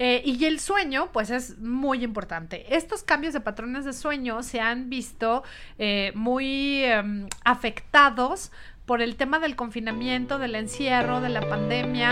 [0.00, 2.76] Eh, y el sueño, pues es muy importante.
[2.76, 5.42] Estos cambios de patrones de sueño se han visto
[5.78, 8.52] eh, muy em, afectados
[8.86, 12.10] por el tema del confinamiento, del encierro, de la pandemia.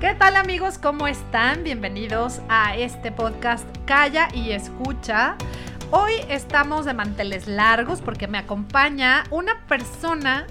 [0.00, 0.78] ¿Qué tal amigos?
[0.78, 1.62] ¿Cómo están?
[1.62, 5.36] Bienvenidos a este podcast Calla y Escucha.
[5.92, 10.48] Hoy estamos de manteles largos porque me acompaña una persona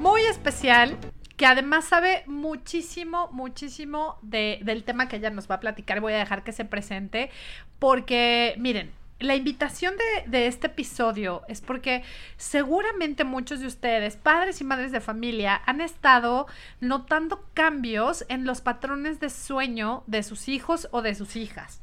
[0.00, 0.96] muy especial
[1.36, 6.00] que además sabe muchísimo, muchísimo del tema que ella nos va a platicar.
[6.00, 7.30] Voy a dejar que se presente
[7.78, 12.02] porque, miren, la invitación de, de, este episodio es porque
[12.38, 16.46] seguramente muchos de ustedes, padres y madres de familia, han estado
[16.80, 21.82] notando cambios en los patrones de sueño de sus hijos o de sus hijas.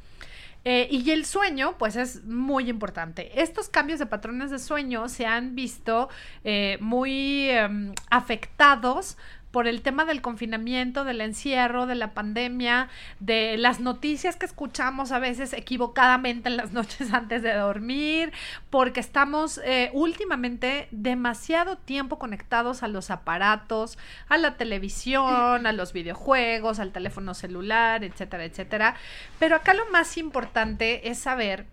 [0.68, 3.40] Eh, y el sueño, pues es muy importante.
[3.40, 6.10] Estos cambios de patrones de sueño se han visto
[6.44, 9.16] eh, muy em, afectados
[9.56, 12.90] por el tema del confinamiento, del encierro, de la pandemia,
[13.22, 18.34] de las noticias que escuchamos a veces equivocadamente en las noches antes de dormir,
[18.70, 25.94] porque estamos eh, últimamente demasiado tiempo conectados a los aparatos, a la televisión, a los
[25.94, 28.96] videojuegos, al teléfono celular, etcétera, etcétera.
[29.40, 31.66] Pero acá lo más importante es saber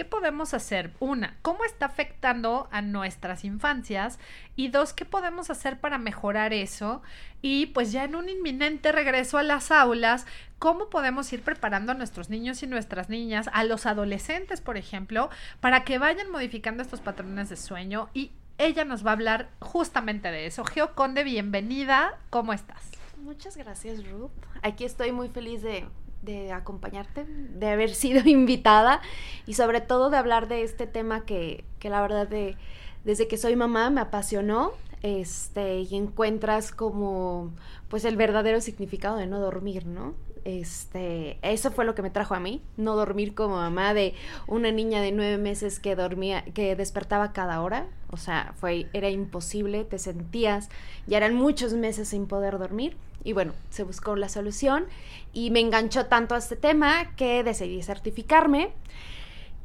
[0.00, 0.94] ¿Qué podemos hacer?
[0.98, 4.18] Una, ¿cómo está afectando a nuestras infancias?
[4.56, 7.02] Y dos, ¿qué podemos hacer para mejorar eso?
[7.42, 10.24] Y pues ya en un inminente regreso a las aulas,
[10.58, 15.28] ¿cómo podemos ir preparando a nuestros niños y nuestras niñas, a los adolescentes, por ejemplo,
[15.60, 18.08] para que vayan modificando estos patrones de sueño?
[18.14, 20.64] Y ella nos va a hablar justamente de eso.
[20.64, 22.18] Geo Conde, bienvenida.
[22.30, 22.90] ¿Cómo estás?
[23.18, 24.30] Muchas gracias, Ruth.
[24.62, 25.86] Aquí estoy muy feliz de,
[26.22, 29.00] de acompañarte, de haber sido invitada
[29.46, 32.56] y sobre todo de hablar de este tema que, que la verdad de,
[33.04, 37.52] desde que soy mamá me apasionó este, y encuentras como
[37.88, 40.14] pues el verdadero significado de no dormir, ¿no?
[40.44, 44.14] Este, eso fue lo que me trajo a mí, no dormir como mamá de
[44.46, 49.10] una niña de nueve meses que dormía, que despertaba cada hora, o sea, fue, era
[49.10, 50.70] imposible, te sentías,
[51.06, 54.86] ya eran muchos meses sin poder dormir, y bueno, se buscó la solución
[55.32, 58.72] y me enganchó tanto a este tema que decidí certificarme.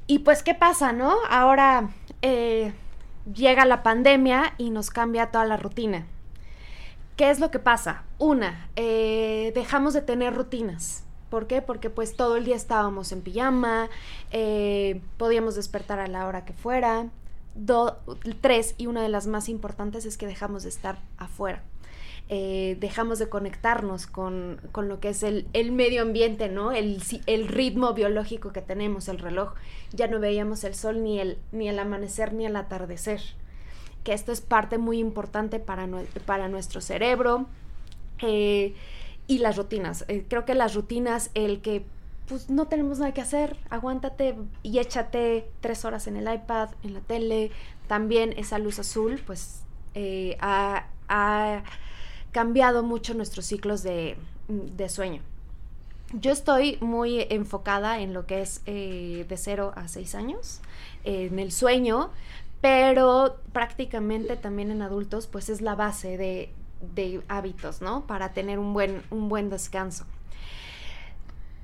[0.08, 1.16] Y pues, ¿qué pasa, no?
[1.30, 1.90] Ahora
[2.22, 2.74] eh,
[3.34, 6.06] llega la pandemia y nos cambia toda la rutina.
[7.16, 8.04] ¿Qué es lo que pasa?
[8.18, 11.06] Una, eh, dejamos de tener rutinas.
[11.30, 11.62] ¿Por qué?
[11.62, 13.90] Porque pues todo el día estábamos en pijama,
[14.32, 17.08] eh, podíamos despertar a la hora que fuera.
[18.42, 21.64] tres, y una de las más importantes es que dejamos de estar afuera.
[22.28, 26.72] Eh, dejamos de conectarnos con, lo que es el, medio ambiente, ¿no?
[26.72, 29.53] El, el, ritmo biológico que tenemos, el reloj.
[29.94, 33.22] Ya no veíamos el sol ni el, ni el amanecer ni el atardecer.
[34.03, 35.88] Que esto es parte muy importante para,
[36.25, 37.46] para nuestro cerebro.
[38.24, 38.74] Eh,
[39.28, 40.03] y las rutinas.
[40.08, 41.85] Eh, creo que las rutinas, el que
[42.28, 46.96] pues no tenemos nada que hacer, aguántate y échate tres horas en el iPad, en
[46.96, 47.52] la tele.
[47.88, 49.62] También esa luz azul, pues
[50.40, 50.85] ha
[52.35, 54.18] cambiado mucho nuestros ciclos de,
[54.90, 55.22] sueño.
[56.12, 60.59] Yo estoy muy enfocada en lo que es eh, de 0 a 6 años,
[61.06, 62.09] en el sueño,
[62.59, 66.51] pero prácticamente también en adultos, pues es la base de,
[66.94, 68.06] de hábitos, ¿no?
[68.06, 70.06] Para tener un buen, un buen descanso.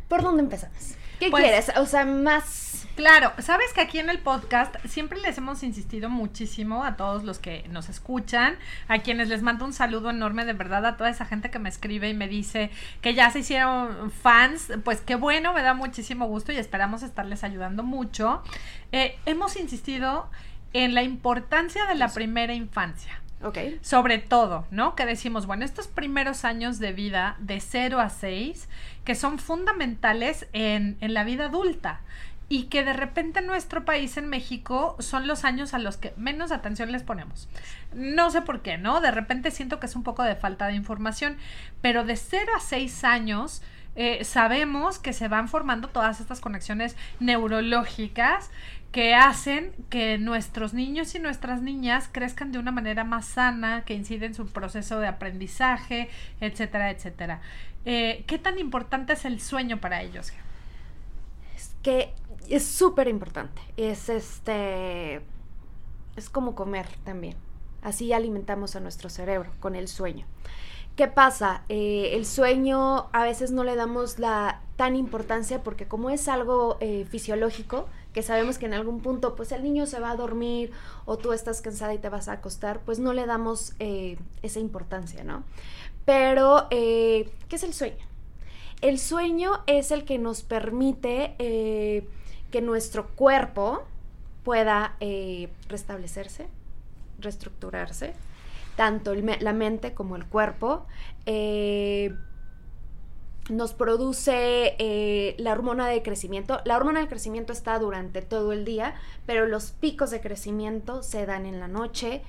[0.08, 0.96] ¿Por dónde empezamos?
[1.22, 1.72] ¿Qué pues, quieres?
[1.78, 2.88] O sea, más...
[2.96, 7.38] Claro, sabes que aquí en el podcast siempre les hemos insistido muchísimo a todos los
[7.38, 11.26] que nos escuchan, a quienes les mando un saludo enorme de verdad a toda esa
[11.26, 12.72] gente que me escribe y me dice
[13.02, 17.44] que ya se hicieron fans, pues qué bueno, me da muchísimo gusto y esperamos estarles
[17.44, 18.42] ayudando mucho.
[18.92, 20.28] Eh, hemos insistido
[20.74, 23.21] en la importancia de la primera infancia.
[23.82, 24.96] Sobre todo, ¿no?
[24.96, 28.70] Que decimos, bueno, estos primeros años de vida de 0 a 6,
[29.04, 32.02] que son fundamentales en, en la vida adulta
[32.52, 36.14] y que de repente en nuestro país, en México, son los años a los que
[36.18, 37.48] menos atención les ponemos.
[37.94, 39.00] No sé por qué, ¿no?
[39.00, 41.38] De repente siento que es un poco de falta de información,
[41.82, 43.62] pero de 0 a 6 años
[43.96, 48.50] eh, sabemos que se van formando todas estas conexiones neurológicas
[48.92, 53.94] que hacen que nuestros niños y nuestras niñas crezcan de una manera más sana, que
[53.94, 56.10] incide en su proceso de aprendizaje,
[56.42, 57.42] etcétera, etcétera.
[57.86, 60.32] Eh, ¿Qué tan importante es el sueño para ellos?
[61.56, 62.14] Es que
[62.50, 63.62] es súper importante.
[63.78, 65.22] Es este.
[66.18, 67.36] Es como comer también.
[67.82, 70.26] Así alimentamos a nuestro cerebro con el sueño.
[70.96, 71.64] ¿Qué pasa?
[71.70, 76.78] Eh, el sueño a veces no le damos la tan importancia porque como es algo
[76.82, 80.72] eh, fisiológico, que sabemos que en algún punto pues el niño se va a dormir
[81.06, 84.60] o tú estás cansada y te vas a acostar, pues no le damos eh, esa
[84.60, 85.44] importancia, ¿no?
[86.06, 88.06] Pero, eh, ¿qué es el sueño?
[88.82, 92.08] El sueño es el que nos permite eh,
[92.50, 93.84] que nuestro cuerpo
[94.44, 94.96] pueda
[95.70, 96.48] restablecerse,
[97.20, 98.14] reestructurarse,
[98.76, 100.88] tanto la mente como el cuerpo
[103.52, 106.62] nos produce eh, la hormona de crecimiento.
[106.64, 108.96] La hormona de crecimiento está durante todo el día,
[109.26, 112.22] pero los picos de crecimiento se dan en la noche.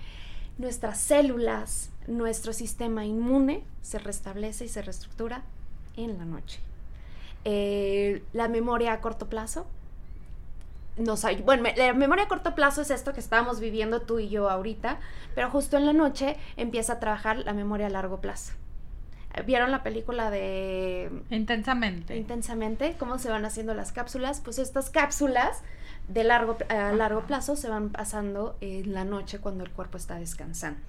[0.59, 5.43] Nuestras células, nuestro sistema inmune se restablece y se reestructura
[5.97, 6.59] en la noche.
[7.45, 9.67] Eh, la memoria a corto plazo.
[10.97, 14.51] Nos, bueno, la memoria a corto plazo es esto que estamos viviendo tú y yo
[14.51, 14.99] ahorita,
[15.37, 18.53] pero justo en la noche empieza a trabajar la memoria a largo plazo.
[19.47, 21.11] ¿Vieron la película de...
[21.31, 22.17] Intensamente.
[22.17, 24.41] Intensamente, cómo se van haciendo las cápsulas?
[24.41, 25.63] Pues estas cápsulas
[26.09, 30.17] de largo, a largo plazo se van pasando en la noche cuando el cuerpo está
[30.17, 30.81] descansando.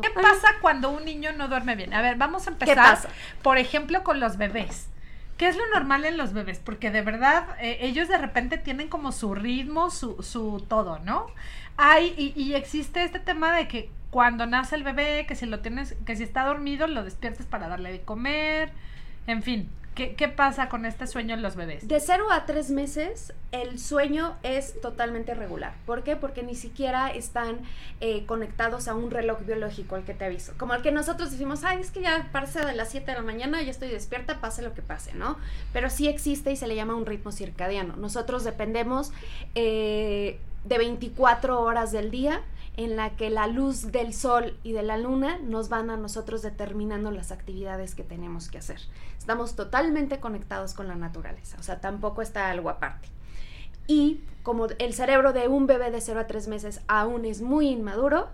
[0.00, 1.94] ¿Qué pasa cuando un niño no duerme bien?
[1.94, 2.98] A ver, vamos a empezar,
[3.42, 4.88] por ejemplo, con los bebés.
[5.36, 6.60] ¿Qué es lo normal en los bebés?
[6.60, 11.26] Porque de verdad eh, ellos de repente tienen como su ritmo, su, su todo, ¿no?
[11.76, 15.58] Hay, y, y existe este tema de que cuando nace el bebé, que si lo
[15.58, 18.70] tienes, que si está dormido, lo despiertes para darle de comer,
[19.26, 19.68] en fin.
[19.96, 21.88] ¿Qué, ¿Qué, pasa con este sueño en los bebés?
[21.88, 25.74] De 0 a 3 meses el sueño es totalmente regular.
[25.84, 26.14] ¿Por qué?
[26.14, 27.58] Porque ni siquiera están
[28.00, 30.52] eh, conectados a un reloj biológico, el que te aviso.
[30.58, 33.22] Como el que nosotros decimos, ay, es que ya parece de las 7 de la
[33.24, 35.38] mañana, ya estoy despierta, pase lo que pase, ¿no?
[35.72, 37.96] Pero sí existe y se le llama un ritmo circadiano.
[37.96, 39.10] Nosotros dependemos
[39.56, 42.42] eh, de 24 horas del día
[42.76, 46.42] en la que la luz del sol y de la luna nos van a nosotros
[46.42, 48.80] determinando las actividades que tenemos que hacer.
[49.18, 53.08] Estamos totalmente conectados con la naturaleza, o sea, tampoco está algo aparte.
[53.86, 57.68] Y como el cerebro de un bebé de 0 a 3 meses aún es muy
[57.68, 58.28] inmaduro,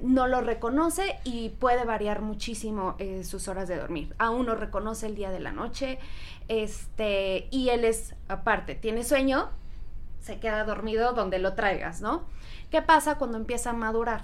[0.00, 4.14] no lo reconoce y puede variar muchísimo eh, sus horas de dormir.
[4.18, 5.98] Aún no reconoce el día de la noche,
[6.48, 9.50] este, y él es aparte, tiene sueño,
[10.22, 12.22] se queda dormido donde lo traigas, ¿no?
[12.70, 14.22] ¿Qué pasa cuando empieza a madurar?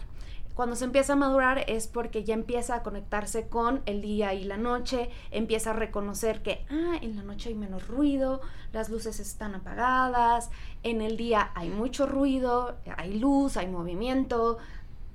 [0.55, 4.43] Cuando se empieza a madurar es porque ya empieza a conectarse con el día y
[4.43, 8.41] la noche, empieza a reconocer que, ah, en la noche hay menos ruido,
[8.73, 10.51] las luces están apagadas,
[10.83, 14.59] en el día hay mucho ruido, hay luz, hay movimiento,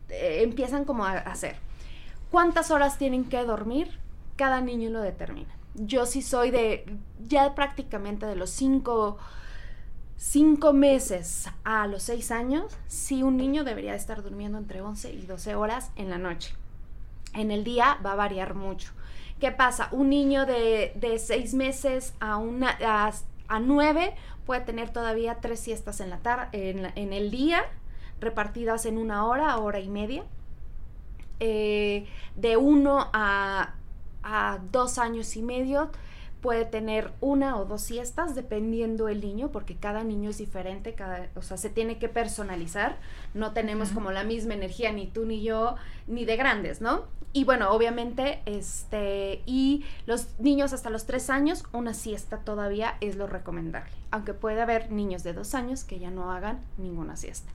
[0.07, 1.57] eh, empiezan como a hacer.
[2.31, 3.99] ¿Cuántas horas tienen que dormir?
[4.37, 5.53] Cada niño lo determina.
[5.75, 6.85] Yo sí soy de,
[7.27, 9.17] ya prácticamente de los cinco
[10.23, 15.25] cinco meses a los seis años, sí un niño debería estar durmiendo entre 11 y
[15.25, 16.55] 12 horas en la noche.
[17.33, 18.93] En el día va a variar mucho.
[19.41, 19.89] ¿Qué pasa?
[19.91, 22.77] Un niño de, de seis meses a, una,
[23.49, 24.15] a, nueve
[24.45, 26.19] puede tener todavía tres siestas en, la
[26.53, 27.61] en, el día,
[28.21, 30.23] repartidas en una hora, hora y media.
[31.41, 33.73] Eh, de uno a,
[34.23, 35.91] a dos años y medio
[36.43, 41.29] puede tener una o dos siestas dependiendo el niño, porque cada niño es diferente, cada,
[41.35, 42.97] o sea, se tiene que personalizar,
[43.33, 45.75] no tenemos como la misma energía ni tú ni yo,
[46.05, 47.05] ni de grandes, ¿no?
[47.31, 53.15] Y bueno, obviamente, este, y los niños hasta los tres años, una siesta todavía es
[53.15, 57.51] lo recomendable, aunque puede haber niños de dos años que ya no hagan ninguna siesta.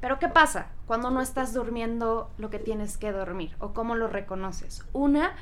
[0.00, 3.56] Pero ¿qué pasa cuando no estás durmiendo lo que tienes que dormir?
[3.58, 4.84] ¿O cómo lo reconoces?
[4.92, 5.34] Una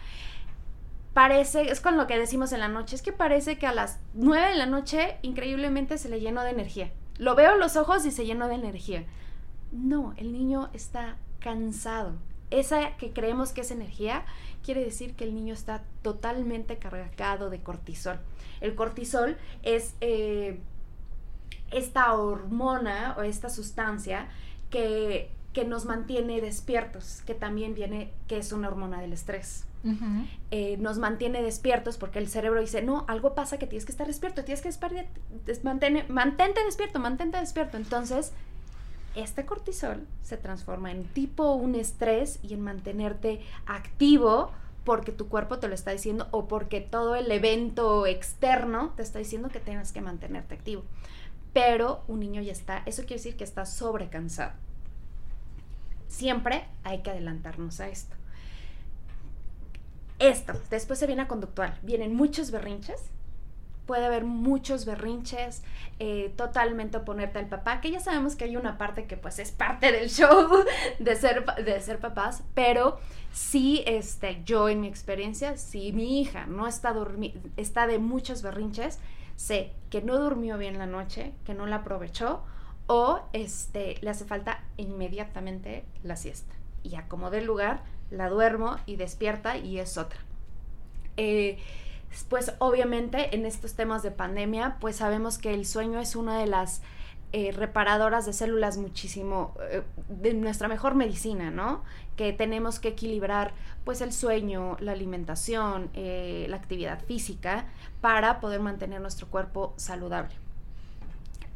[1.17, 3.99] parece, es con lo que decimos en la noche, es que parece que a las
[4.13, 6.91] 9 de la noche increíblemente se le llenó de energía.
[7.17, 9.07] Lo veo en los ojos y se llenó de energía.
[9.73, 12.13] No, el niño está cansado.
[12.51, 14.27] Esa que creemos que es energía
[14.63, 18.19] quiere decir que el niño está totalmente cargado de cortisol.
[18.61, 20.61] El cortisol es eh,
[21.71, 24.29] esta hormona o esta sustancia
[24.69, 29.65] que, que nos mantiene despiertos, que también viene, que es una hormona del estrés.
[30.51, 34.07] Eh, nos mantiene despiertos porque el cerebro dice, no, algo pasa que tienes que estar
[34.07, 34.93] despierto, tienes que estar,
[36.09, 37.77] mantente despierto, mantente despierto.
[37.77, 38.33] Entonces,
[39.15, 44.51] este cortisol se transforma en tipo un estrés y en mantenerte activo
[44.85, 49.19] porque tu cuerpo te lo está diciendo o porque todo el evento externo te está
[49.19, 50.85] diciendo que tienes que mantenerte activo.
[51.53, 54.53] Pero un niño ya está, eso quiere decir que está sobrecansado.
[56.09, 58.15] Siempre hay que adelantarnos a esto
[60.19, 61.79] esto, después se viene a conductual.
[61.83, 63.11] Vienen muchos berrinches.
[63.87, 65.63] Puede haber muchos berrinches,
[66.01, 69.53] eh, totalmente oponerte al papá, que ya sabemos que hay una parte que pues es
[69.53, 70.49] parte del show
[70.99, 72.99] de ser, de ser papás, pero
[73.33, 76.93] sí, este, yo en mi experiencia, si mi hija no está,
[77.57, 78.99] está de muchos berrinches,
[79.37, 82.43] sé que no durmió bien la noche, que no la aprovechó,
[82.89, 86.55] o este, le hace falta inmediatamente la siesta.
[86.83, 90.19] Y acomodé el lugar, la duermo y despierta y es otra.
[91.17, 91.59] Eh,
[92.29, 96.47] pues obviamente en estos temas de pandemia, pues sabemos que el sueño es una de
[96.47, 96.83] las
[97.33, 101.83] eh, reparadoras de células muchísimo, eh, de nuestra mejor medicina, ¿no?
[102.17, 103.53] Que tenemos que equilibrar
[103.85, 107.67] pues el sueño, la alimentación, la actividad física
[108.01, 110.46] para poder mantener nuestro cuerpo saludable.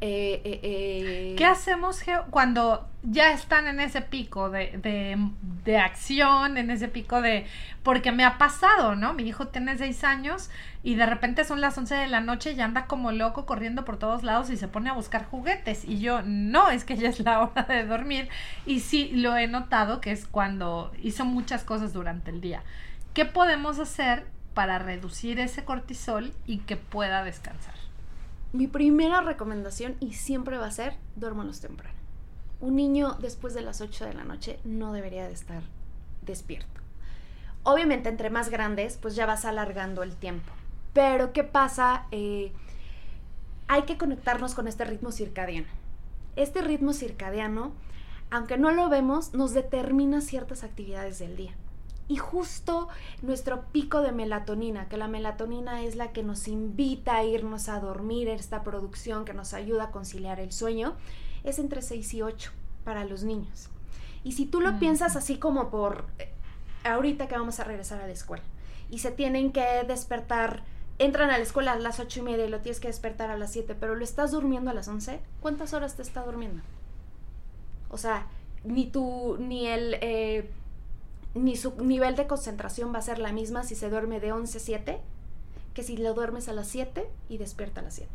[0.03, 6.87] Eh, eh, eh, ¿Qué hacemos cuando ya están en ese pico de, acción, en ese
[6.87, 7.45] pico de...
[7.83, 9.13] Porque me ha pasado, ¿no?
[9.13, 10.49] Mi hijo tiene seis años
[10.81, 13.97] y de repente son las 11 de la noche y anda como loco corriendo por
[13.97, 15.85] todos lados y se pone a buscar juguetes.
[15.85, 18.27] Y yo, no, es que ya es la hora de dormir.
[18.65, 22.63] Y sí, lo he notado que es cuando hizo muchas cosas durante el día.
[23.13, 27.80] ¿Qué podemos hacer para reducir ese cortisol y que pueda descansar?
[28.53, 31.97] Mi primera recomendación, y siempre va a ser, duérmanos temprano.
[32.59, 35.63] Un niño después de las 8 de la noche no debería de estar
[36.21, 36.81] despierto.
[37.63, 40.51] Obviamente, entre más grandes, pues ya vas alargando el tiempo.
[40.93, 42.05] Pero, ¿qué pasa?
[42.11, 42.51] Eh,
[43.67, 45.67] hay que conectarnos con este ritmo circadiano.
[46.35, 47.71] Este ritmo circadiano,
[48.29, 51.55] aunque no lo vemos, nos determina ciertas actividades del día
[52.11, 52.89] y justo
[53.21, 57.79] nuestro pico de melatonina, que la melatonina es la que nos invita a irnos a
[57.79, 60.95] dormir, esta producción que nos ayuda a conciliar el sueño,
[61.45, 62.51] es entre 6 y 8
[62.83, 63.69] para los niños.
[64.25, 66.33] Y si tú lo piensas así como por eh,
[66.83, 68.43] ahorita que vamos a regresar a la escuela
[68.89, 70.65] y se tienen que despertar,
[70.99, 73.37] entran a la escuela a las 8 y media y lo tienes que despertar a
[73.37, 76.61] las 7, pero lo estás durmiendo a las 11, ¿cuántas horas te está durmiendo?
[77.87, 78.27] O sea,
[78.65, 79.95] ni tú, ni el...
[80.01, 80.49] Eh,
[81.33, 84.57] ni su nivel de concentración va a ser la misma si se duerme de 11
[84.57, 85.01] a 7
[85.73, 88.09] que si lo duermes a las 7 y despierta a las 7.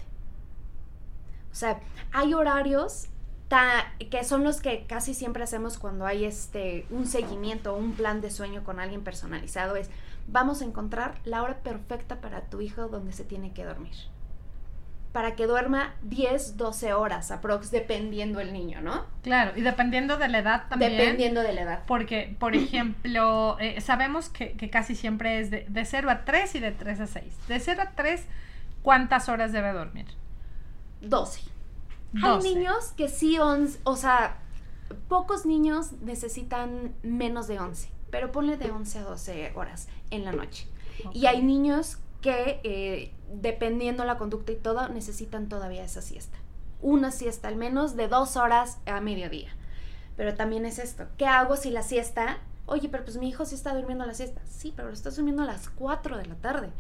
[1.52, 1.80] O sea,
[2.12, 3.08] hay horarios
[4.11, 8.20] que son los que casi siempre hacemos cuando hay este un seguimiento o un plan
[8.20, 9.88] de sueño con alguien personalizado es
[10.26, 13.94] vamos a encontrar la hora perfecta para tu hijo donde se tiene que dormir
[15.16, 19.06] para que duerma 10, 12 horas aprox, dependiendo el niño, ¿no?
[19.23, 20.94] Claro, y dependiendo de la edad también.
[20.94, 21.85] Dependiendo de la edad.
[21.87, 26.61] Porque, por ejemplo, eh, sabemos que, casi siempre es de, de 0 a 3 y
[26.61, 27.25] de 3 a 6.
[27.49, 28.26] De 0 a 3,
[28.82, 30.04] ¿cuántas horas debe dormir?
[31.00, 31.40] 12.
[32.23, 34.37] Hay niños que sí, o sea,
[35.08, 40.32] pocos niños necesitan menos de 11, pero ponle de 11 a 12 horas en la
[40.32, 40.68] noche.
[41.14, 46.37] Y hay niños que eh, dependiendo la conducta y todo, necesitan todavía esa siesta.
[46.83, 49.50] Una siesta al menos de dos horas a mediodía.
[50.16, 52.38] Pero también es esto, ¿qué hago si la siesta?
[52.66, 54.40] Oye, pero pues mi hijo sí está durmiendo la siesta.
[54.49, 56.71] Sí, pero lo estás durmiendo a las 4 de la tarde.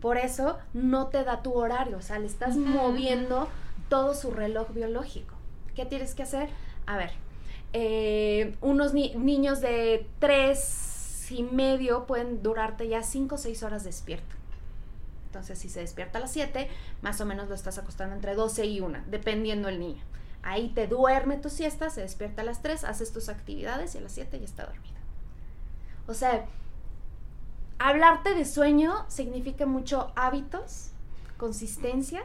[0.00, 3.48] Por eso no te da tu horario, o sea, le estás moviendo
[3.88, 5.34] todo su reloj biológico.
[5.74, 6.48] ¿Qué tienes que hacer?
[6.86, 7.10] A ver,
[7.72, 14.41] eh, unos niños de tres y medio pueden durarte ya 5 o 6 horas despierto.
[15.32, 16.68] Entonces, si se despierta a las 7,
[17.00, 20.02] más o menos lo estás acostando entre 12 y 1, dependiendo el niño.
[20.42, 24.02] Ahí te duerme tu siesta, se despierta a las 3, haces tus actividades y a
[24.02, 24.94] las 7 ya está dormido.
[26.06, 26.44] O sea,
[27.78, 30.90] hablarte de sueño significa mucho hábitos,
[31.38, 32.22] consistencia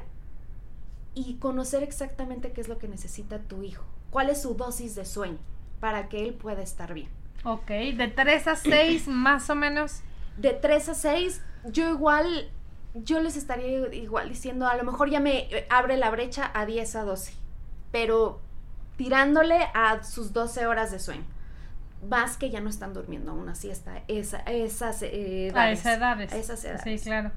[1.15, 3.85] y conocer exactamente qué es lo que necesita tu hijo.
[4.09, 5.39] ¿Cuál es su dosis de sueño
[5.79, 7.07] para que él pueda estar bien?
[7.45, 10.01] Ok, de 3 a 6 más o menos.
[10.35, 12.51] De 3 a 6, yo igual
[13.04, 16.66] yo les estaría igual diciendo, a lo mejor ya me eh, abre la brecha a
[16.66, 17.34] 10 a 12,
[17.92, 18.39] pero
[18.98, 21.25] tirándole a sus 12 horas de sueño.
[22.08, 25.56] Más que ya no están durmiendo una siesta, esa, esas edades.
[25.56, 26.34] A esas edades.
[26.34, 26.82] esas edades.
[26.84, 27.32] Sí, claro.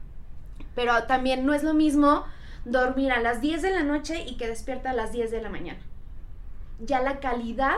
[0.75, 2.25] Pero también no es lo mismo
[2.65, 5.49] dormir a las 10 de la noche y que despierta a las 10 de la
[5.49, 5.81] mañana.
[6.79, 7.77] Ya la calidad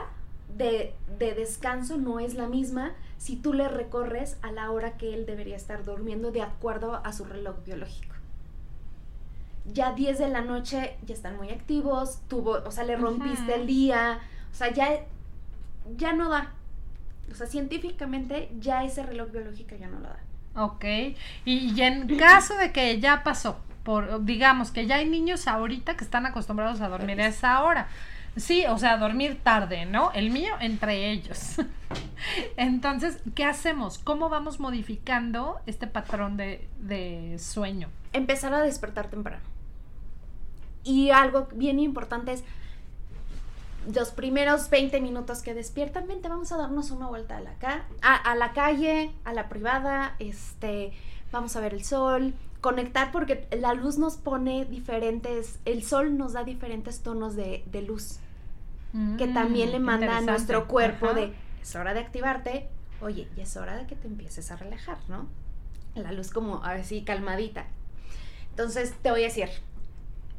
[0.57, 5.14] de, de descanso no es la misma si tú le recorres a la hora que
[5.14, 8.17] él debería estar durmiendo de acuerdo a su reloj biológico.
[9.64, 13.69] Ya 10 de la noche ya están muy activos, tuvo, o sea, le rompiste el
[13.69, 14.19] día,
[14.50, 15.05] o sea, ya,
[15.97, 16.50] ya no da.
[17.31, 20.19] O sea, científicamente ya ese reloj biológico ya no lo da.
[20.57, 20.85] Ok,
[21.45, 26.02] y, en caso de que ya pasó, por, digamos que ya hay niños ahorita que
[26.02, 27.87] están acostumbrados a dormir a esa hora.
[28.37, 30.11] Sí, o sea, dormir tarde, ¿no?
[30.12, 31.57] El mío entre ellos.
[32.57, 33.99] Entonces, ¿qué hacemos?
[33.99, 37.89] ¿Cómo vamos modificando este patrón de, sueño?
[38.12, 39.43] Empezar a despertar temprano.
[40.83, 42.45] Y algo bien importante es
[43.95, 47.55] los primeros 20 minutos que despiertan, vente, vamos a darnos una vuelta a la,
[48.01, 50.93] a la calle, a la privada, este,
[51.33, 56.33] vamos a ver el sol, conectar porque la luz nos pone diferentes, el sol nos
[56.33, 58.21] da diferentes tonos de, luz,
[59.19, 61.14] que también le Mm, manda a nuestro cuerpo Ajá.
[61.16, 62.69] de, es hora de activarte,
[63.02, 65.26] oye, y es hora de que te empieces a relajar, ¿no?
[65.97, 67.66] La luz como así calmadita.
[68.50, 69.49] Entonces te voy a decir,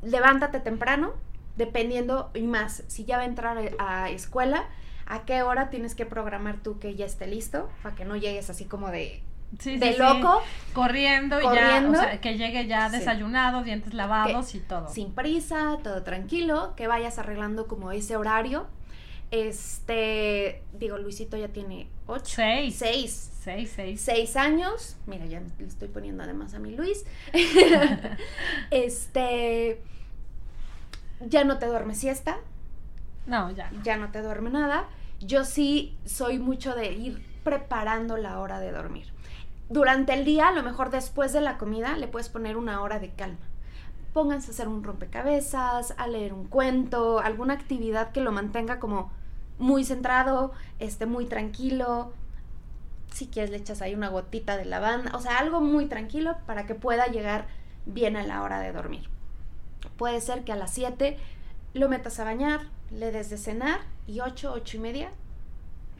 [0.01, 1.11] levántate temprano,
[1.57, 4.65] dependiendo y más, si ya va a entrar a escuela,
[5.05, 8.49] a qué hora tienes que programar tú que ya esté listo, para que no llegues
[8.49, 9.21] así como de,
[9.59, 9.99] Sí, de sí.
[9.99, 10.41] loco,
[10.73, 11.91] Corriendo, y ya, Corriendo.
[11.99, 14.89] o sea, que llegue ya desayunado, dientes lavados y todo.
[14.89, 18.65] sin prisa, todo tranquilo, que vayas arreglando como ese horario.
[19.31, 22.75] Este, digo, Luisito ya tiene ocho, Seis.
[22.77, 24.01] seis, Seis, seis.
[24.01, 24.95] seis años.
[25.07, 27.03] Mira, ya le estoy poniendo además a mi Luis.
[28.71, 29.81] este,
[31.21, 32.37] ya no te duerme siesta,
[33.25, 33.71] No, ya.
[33.83, 34.85] ya no te duerme nada.
[35.19, 39.12] Yo sí soy mucho de ir preparando la hora de dormir.
[39.69, 42.99] Durante el día, a lo mejor después de la comida, le puedes poner una hora
[42.99, 43.39] de calma.
[44.13, 49.11] Pónganse a hacer un rompecabezas, a leer un cuento, alguna actividad que lo mantenga como
[49.57, 52.13] muy centrado, este, muy tranquilo.
[53.11, 56.65] Si quieres le echas ahí una gotita de lavanda, o sea, algo muy tranquilo para
[56.65, 57.47] que pueda llegar
[57.85, 59.09] bien a la hora de dormir.
[59.97, 61.17] Puede ser que a las 7
[61.73, 65.11] lo metas a bañar, le des de cenar y 8, 8 y media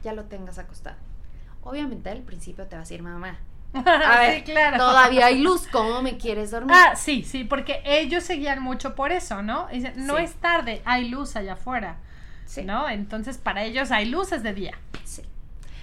[0.02, 0.96] ya lo tengas acostado.
[1.62, 3.38] Obviamente al principio te vas a ir mamá.
[3.74, 4.76] A ver, sí, claro.
[4.78, 6.74] Todavía hay luz, ¿cómo me quieres dormir?
[6.74, 9.68] Ah, sí, sí, porque ellos seguían mucho por eso, ¿no?
[9.68, 10.24] Dicen, no Sí.
[10.24, 11.96] es tarde, hay luz allá afuera,
[12.46, 12.88] sí, ¿no?
[12.88, 14.78] Entonces para ellos hay luces de día.
[15.04, 15.22] sí.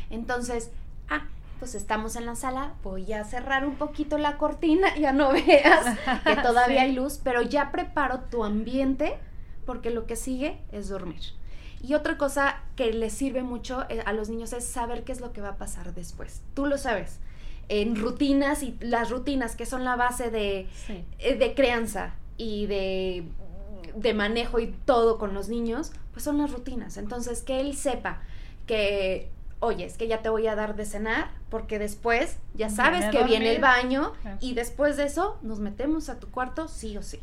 [0.10, 0.72] Entonces,
[1.10, 1.22] ah,
[1.60, 5.86] pues estamos en la sala, voy a cerrar un poquito la cortina, ya no veas
[6.26, 6.86] que todavía Sí.
[6.88, 9.18] hay luz, pero ya preparo tu ambiente
[9.66, 11.22] porque lo que sigue es dormir.
[11.84, 15.20] Y otra cosa que les sirve mucho eh, a los niños es saber qué es
[15.22, 16.42] lo que va a pasar después.
[16.54, 17.20] Tú lo sabes.
[17.70, 21.04] En rutinas y las rutinas que son la base de, Sí.
[21.20, 23.24] eh, de crianza y de,
[23.96, 26.98] de manejo y todo con los niños, pues son las rutinas.
[26.98, 28.22] Entonces, que él sepa
[28.68, 33.06] que, oye, es que ya te voy a dar de cenar, porque después ya sabes
[33.12, 37.04] que viene el baño y después de eso nos metemos a tu cuarto sí o
[37.04, 37.20] sí.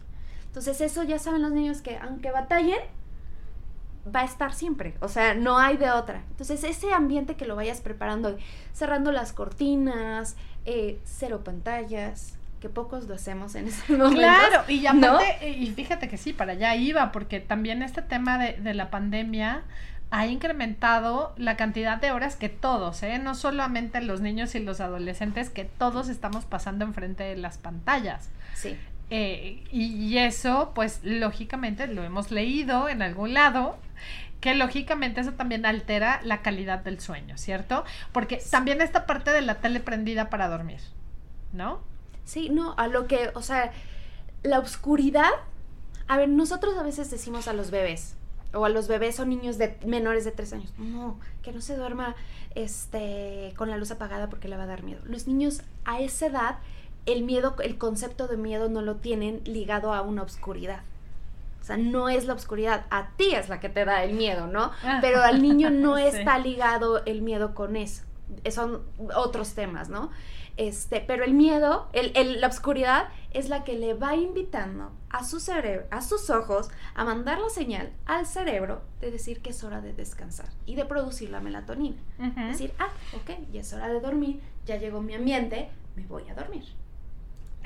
[0.47, 2.79] Entonces, eso ya saben los niños que aunque batallen,
[4.15, 6.23] va a estar siempre, o sea, no hay de otra.
[6.31, 8.37] Entonces, ese ambiente que lo vayas preparando,
[8.73, 14.17] cerrando las cortinas, eh, cero pantallas, que pocos lo hacemos en ese momento.
[14.17, 15.15] Claro, y ¿no?
[15.15, 18.91] aparte, y fíjate que sí, para allá iba, porque también este tema de, de la
[18.91, 19.63] pandemia
[20.11, 23.19] ha incrementado la cantidad de horas que todos, ¿eh?
[23.19, 28.31] no solamente los niños y los adolescentes, que todos estamos pasando enfrente de las pantallas.
[28.55, 28.77] Sí,
[29.11, 33.79] Eh, y, y eso, pues lógicamente lo hemos leído en algún lado,
[34.41, 37.85] que lógicamente eso también altera la calidad del sueño, ¿cierto?
[38.13, 40.81] Porque también esta parte de la tele prendida para dormir,
[41.53, 41.81] ¿no?
[42.29, 43.73] sí, no, a lo que, o sea,
[44.43, 45.31] la oscuridad,
[46.07, 48.15] a ver, nosotros a veces decimos a los bebés,
[48.53, 51.75] o a los bebés o niños de menores de tres años, no, que no se
[51.75, 52.15] duerma
[52.55, 55.01] este, con la luz apagada porque le va a dar miedo.
[55.07, 56.59] Los niños a esa edad,
[57.13, 60.83] el miedo, el concepto de miedo no lo tienen ligado a una oscuridad.
[61.61, 64.47] O sea, no es la oscuridad, a ti es la que te da el miedo,
[64.47, 64.71] ¿no?
[65.01, 66.05] Pero al niño no Sí.
[66.05, 68.05] está ligado el miedo con eso.
[68.45, 68.83] Eh, Son
[69.15, 70.11] otros temas, ¿no?
[70.57, 75.23] Este, pero el miedo, el, el- la oscuridad es la que le va invitando a
[75.25, 79.63] su cerebro, a sus ojos, a mandar la señal al cerebro de decir que es
[79.63, 81.97] hora de descansar y de producir la melatonina.
[82.19, 82.41] Ujú.
[82.49, 86.35] Decir, ah, ok, ya es hora de dormir, ya llegó mi ambiente, me voy a
[86.35, 86.65] dormir.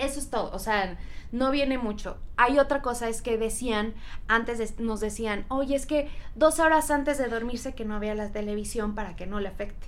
[0.02, 0.98] Eso es todo, o sea,
[1.30, 2.16] no viene mucho.
[2.36, 3.94] Hay otra cosa, es que decían,
[4.26, 8.32] antes nos decían, oye, es que dos horas antes de dormirse que no vea la
[8.32, 9.86] televisión para que no le afecte.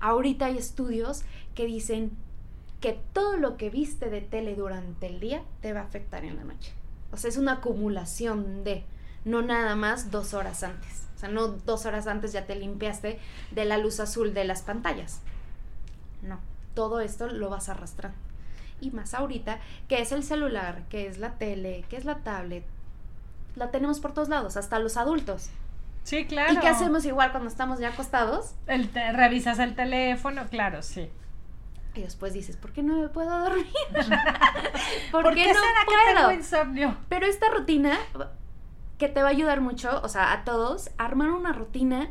[0.00, 1.22] Ahorita hay estudios
[1.54, 2.10] que dicen
[2.80, 6.38] que todo lo que viste de tele durante el día te va a afectar en
[6.38, 6.72] la noche.
[7.12, 8.82] O sea, es una acumulación de,
[9.24, 11.04] no nada más dos horas antes.
[11.14, 13.20] O sea, no dos horas antes ya te limpiaste
[13.52, 15.20] de la luz azul de las pantallas.
[16.20, 16.40] No,
[16.74, 18.31] todo esto lo vas arrastrando.
[18.82, 22.64] Y más ahorita, que es el celular, que es la tele, que es la tablet,
[23.56, 25.48] la tenemos por todos lados, hasta los adultos.
[26.04, 26.52] Sí, claro.
[26.52, 28.54] ¿Y qué hacemos igual cuando estamos ya acostados?
[28.66, 31.08] El te- revisas el teléfono, claro, sí.
[31.94, 33.66] Y después dices, ¿por qué no me puedo dormir?
[35.12, 36.28] ¿Por, ¿Por qué, qué no será que puedo?
[36.28, 36.96] tengo insomnio?
[37.08, 37.98] Pero esta rutina
[38.98, 42.08] que te va a ayudar mucho, o sea, a todos, a armar una rutina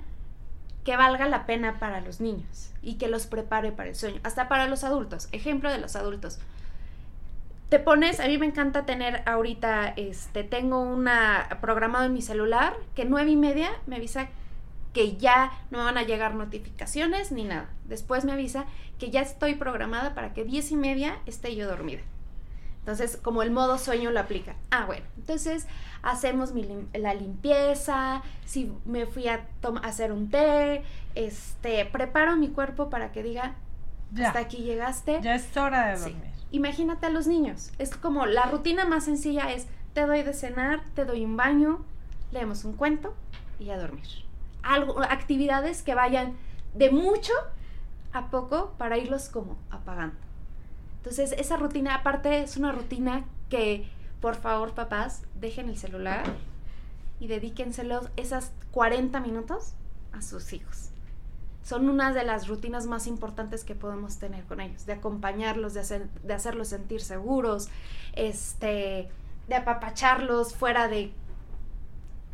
[0.83, 4.47] que valga la pena para los niños y que los prepare para el sueño, hasta
[4.47, 5.27] para los adultos.
[5.31, 6.39] Ejemplo de los adultos.
[7.71, 12.75] Te pones, a mí me encanta tener ahorita, este, tengo una programado en mi celular
[12.95, 14.27] que nueve y media me avisa
[14.91, 17.69] que ya no me van a llegar notificaciones ni nada.
[17.85, 18.65] Después me avisa
[18.99, 22.01] que ya estoy programada para que diez y media esté yo dormida.
[22.79, 24.55] Entonces, como el modo sueño lo aplica.
[24.69, 25.65] Ah, bueno, entonces
[26.01, 26.51] hacemos
[26.93, 29.47] la limpieza, si me fui a
[29.83, 30.83] hacer un té,
[31.15, 33.55] este, preparo mi cuerpo para que diga,
[34.21, 35.21] hasta aquí llegaste.
[35.21, 36.30] Ya es hora de dormir.
[36.51, 37.71] Imagínate a los niños.
[37.79, 41.83] Es como la rutina más sencilla es, te doy de cenar, te doy un baño,
[42.31, 43.13] leemos un cuento
[43.59, 44.07] y a dormir.
[44.63, 46.35] Algo, actividades que vayan
[46.73, 47.33] de mucho
[48.13, 50.17] a poco para irlos como apagando.
[50.97, 56.23] Entonces, esa rutina, aparte, es una rutina que, por favor, papás, dejen el celular
[57.19, 59.73] y dedíquenselo esas 40 minutos
[60.11, 60.91] a sus hijos.
[61.63, 65.81] Son una de las rutinas más importantes que podemos tener con ellos, de acompañarlos, de,
[65.81, 67.69] hacer, de hacerlos sentir seguros,
[68.13, 69.09] este,
[69.47, 71.11] de apapacharlos fuera de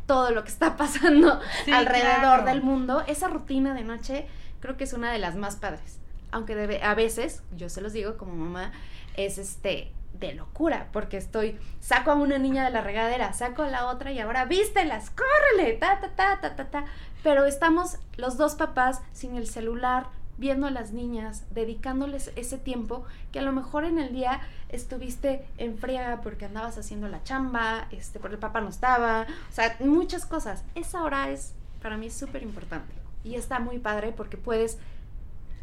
[0.06, 1.38] todo lo que está pasando
[1.72, 3.04] alrededor del mundo.
[3.06, 4.26] Esa rutina de noche
[4.60, 5.98] creo que es una de las más padres.
[6.30, 8.72] Aunque debe, a veces, yo se los digo como mamá,
[9.16, 13.68] es este de locura, porque estoy, saco a una niña de la regadera, saco a
[13.68, 16.84] la otra y ahora vístelas, córrele, ta, ta, ta, ta, ta, ta.
[17.22, 23.04] Pero estamos los dos papás sin el celular, viendo a las niñas, dedicándoles ese tiempo
[23.32, 27.88] que a lo mejor en el día estuviste en friega porque andabas haciendo la chamba,
[27.90, 30.64] este, porque el papá no estaba, o sea, muchas cosas.
[30.74, 32.94] Esa hora es, para mí, súper importante.
[33.24, 34.78] Y está muy padre porque puedes,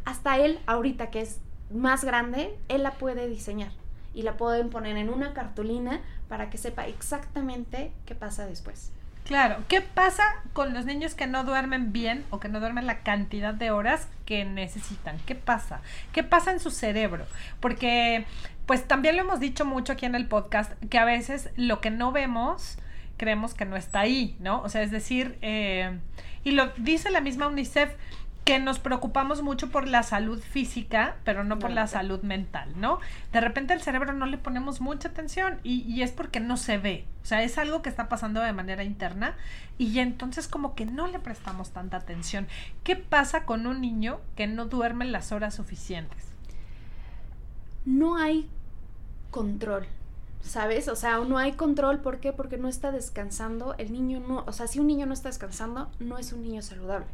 [0.04, 1.40] hasta él ahorita que es
[1.74, 3.72] más grande, él la puede diseñar
[4.16, 8.92] y la pueden poner en una cartulina para que sepa exactamente qué pasa después.
[9.26, 10.24] Claro, ¿qué pasa
[10.54, 14.08] con los niños que no duermen bien o que no duermen la cantidad de horas
[14.26, 15.18] que necesitan?
[15.26, 15.82] ¿Qué pasa?
[16.14, 17.26] ¿Qué pasa en su cerebro?
[17.60, 18.26] Porque,
[18.68, 21.90] pues también lo hemos dicho mucho aquí en el podcast, que a veces lo que
[21.90, 22.78] no vemos
[23.18, 24.62] creemos que no está ahí, ¿no?
[24.62, 25.98] O sea, es decir, eh,
[26.44, 27.94] y lo dice la misma UNICEF,
[28.46, 33.00] que nos preocupamos mucho por la salud física, pero no por la salud mental, ¿no?
[33.34, 36.78] De repente al cerebro no le ponemos mucha atención y, y, es porque no se
[36.78, 39.36] ve, o sea, es algo que está pasando de manera interna
[39.80, 42.48] y entonces como que no le prestamos tanta atención.
[42.84, 46.24] ¿Qué pasa con un niño que no duerme las horas suficientes?
[47.84, 48.48] No hay
[49.32, 49.88] control.
[50.44, 50.88] ¿sabes?
[50.90, 52.32] O sea, no hay control, ¿por qué?
[52.32, 55.90] Porque no está descansando, el niño no, o sea, si un niño no está descansando,
[56.00, 57.08] no es un niño saludable.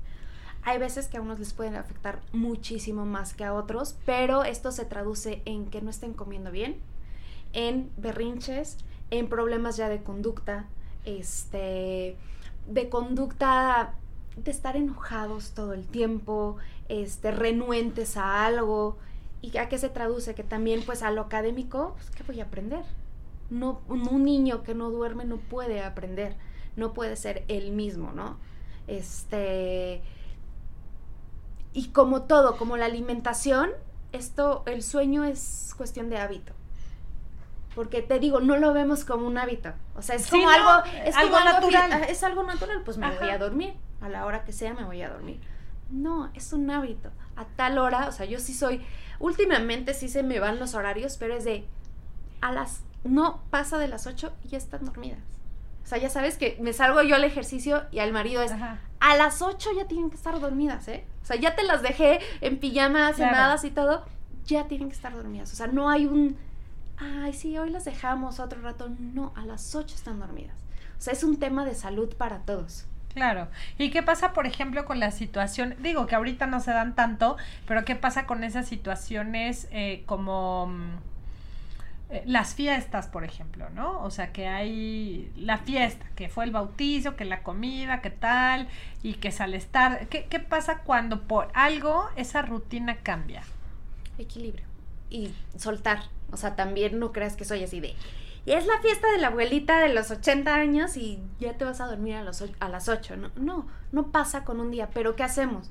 [0.63, 4.71] Hay veces que a unos les pueden afectar muchísimo más que a otros, pero esto
[4.71, 6.77] se traduce en que no estén comiendo bien,
[7.53, 8.77] en berrinches,
[9.09, 10.67] en problemas ya de conducta,
[11.05, 12.15] este,
[12.67, 13.95] de conducta
[14.37, 16.57] de estar enojados todo el tiempo,
[16.89, 18.97] este, renuentes a algo.
[19.41, 20.35] ¿Y a qué se traduce?
[20.35, 22.83] Que también, pues, a lo académico, pues, ¿qué voy a aprender?
[23.49, 26.35] No, un niño que no duerme no puede aprender,
[26.75, 28.37] no puede ser el mismo, ¿no?
[28.87, 30.01] Este,
[31.73, 33.71] y como todo, como la alimentación,
[34.11, 36.53] esto, el sueño es cuestión de hábito.
[37.75, 39.71] Porque te digo, no lo vemos como un hábito.
[39.95, 42.03] O sea, es como algo, es algo natural.
[42.03, 43.73] es algo natural, pues me voy a dormir.
[44.01, 45.39] A la hora que sea me voy a dormir.
[45.89, 47.11] No, es un hábito.
[47.35, 48.81] A tal hora, o sea, yo sí soy,
[49.19, 51.65] últimamente sí se me van los horarios, pero es de
[52.41, 55.19] a las, no pasa de las 8 y ya están dormidas.
[55.83, 59.15] O sea, ya sabes que me salgo yo al ejercicio y al marido es, a
[59.15, 61.05] las 8 ya tienen que estar dormidas, ¿eh?
[61.21, 64.05] O sea, ya te las dejé en pijamas, cenadas y todo,
[64.45, 65.51] ya tienen que estar dormidas.
[65.53, 66.37] O sea, no hay un,
[66.97, 68.89] ay, sí, hoy las dejamos otro rato.
[68.99, 70.55] No, a las 8 están dormidas.
[70.97, 72.85] O sea, es un tema de salud para todos.
[73.13, 73.47] Claro.
[73.77, 75.75] ¿Y qué pasa, por ejemplo, con la situación?
[75.79, 80.67] Digo que ahorita no se dan tanto, pero ¿qué pasa con esas situaciones eh, como
[80.67, 80.97] mm,
[82.25, 84.03] las fiestas, por ejemplo, ¿no?
[84.03, 88.67] O sea, que hay la fiesta, que fue el bautizo, que la comida, que tal,
[89.01, 90.07] y que sale estar.
[90.07, 93.43] ¿Qué, ¿Qué pasa cuando por algo esa rutina cambia?
[94.17, 94.65] Equilibrio.
[95.09, 96.03] Y soltar.
[96.31, 97.95] O sea, también no creas que soy así de.
[98.45, 101.79] Y es la fiesta de la abuelita de los 80 años y ya te vas
[101.79, 103.15] a dormir a, los, a las 8.
[103.17, 104.89] No, no, no pasa con un día.
[104.93, 105.69] Pero ¿qué hacemos?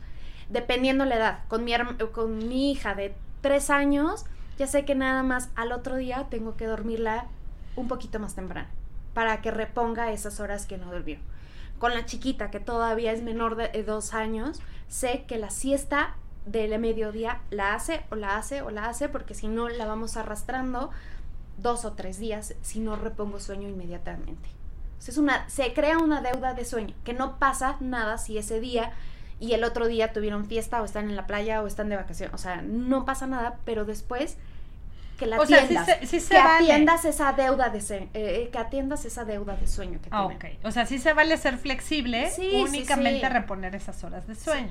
[0.48, 1.38] Dependiendo la edad.
[1.48, 1.74] Con mi,
[2.12, 4.24] con mi hija de 3 años
[4.60, 7.28] ya sé que nada más al otro día tengo que dormirla
[7.76, 8.68] un poquito más temprano
[9.14, 11.16] para que reponga esas horas que no durmió.
[11.78, 16.78] Con la chiquita, que todavía es menor de dos años, sé que la siesta del
[16.78, 20.90] mediodía la hace o la hace o la hace, porque si no la vamos arrastrando
[21.56, 24.50] dos o tres días si no repongo sueño inmediatamente.
[24.98, 28.92] Es una, se crea una deuda de sueño, que no pasa nada si ese día
[29.38, 32.34] y el otro día tuvieron fiesta o están en la playa o están de vacaciones.
[32.34, 34.36] O sea, no pasa nada, pero después
[35.20, 35.86] que la atiendas.
[35.86, 40.24] que atiendas esa deuda de eh, eh, que atiendas esa deuda de sueño que ah,
[40.24, 44.70] Ok, o sea, sí se vale ser flexible, únicamente reponer esas horas de sueño.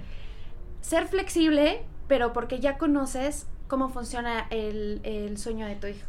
[0.81, 6.07] Ser flexible, pero porque ya conoces cómo funciona el, el sueño de tu hijo.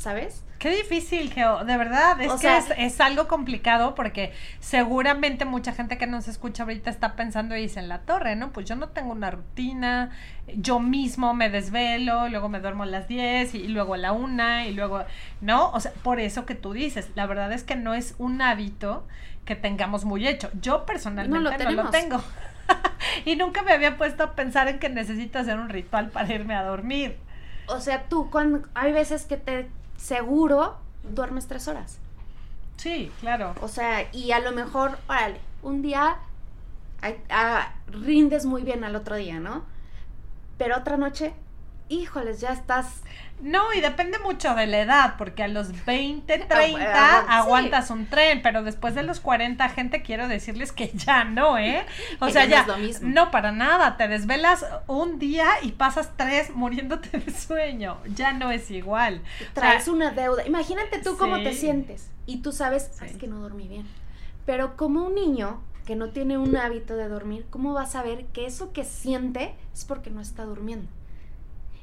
[0.00, 0.44] ¿Sabes?
[0.58, 5.44] Qué difícil, Geo, de verdad, es O que sea- es, es algo complicado porque seguramente
[5.44, 8.50] mucha gente que nos escucha ahorita está pensando y dice en la torre, ¿no?
[8.50, 10.10] Pues yo no tengo una rutina,
[10.54, 14.64] yo mismo me desvelo, luego me duermo a las 10 y, luego a la 1
[14.66, 15.04] y luego,
[15.42, 15.70] ¿no?
[15.70, 19.06] O sea, por eso que tú dices, la verdad es que no es un hábito
[19.44, 20.50] que tengamos muy hecho.
[20.60, 21.90] Yo personalmente no lo, tenemos.
[21.90, 22.22] tengo.
[23.26, 26.54] y nunca me había puesto a pensar en que necesito hacer un ritual para irme
[26.54, 27.18] a dormir.
[27.66, 31.98] O sea, tú, cuando hay veces que te seguro duermes tres horas.
[32.76, 33.54] Sí, claro.
[33.60, 36.16] O sea, y a lo mejor, órale, un día
[37.28, 39.64] ah, rindes muy bien al otro día, ¿no?
[40.56, 41.34] Pero otra noche,
[41.90, 42.86] híjoles, ya estás.
[43.42, 46.48] No, y depende mucho de la edad, porque a los 20, 30
[46.94, 47.26] Ah, sí.
[47.28, 51.84] aguantas un tren, pero después de los 40, gente, quiero decirles que ya no, ¿eh?
[52.20, 53.08] O Que sea, ya ya, no es lo mismo.
[53.08, 58.50] no para nada, te desvelas un día y pasas tres muriéndote de sueño, ya no
[58.50, 59.22] es igual.
[59.54, 60.46] Traes O sea, una deuda.
[60.46, 62.10] Imagínate tú cómo te sientes.
[62.26, 63.12] Y tú sabes, "Ah, Sí.
[63.12, 63.86] es que no dormí bien.
[64.46, 68.26] Pero como un niño que no tiene un hábito de dormir, ¿cómo va a saber
[68.26, 70.86] que eso que siente es porque no está durmiendo?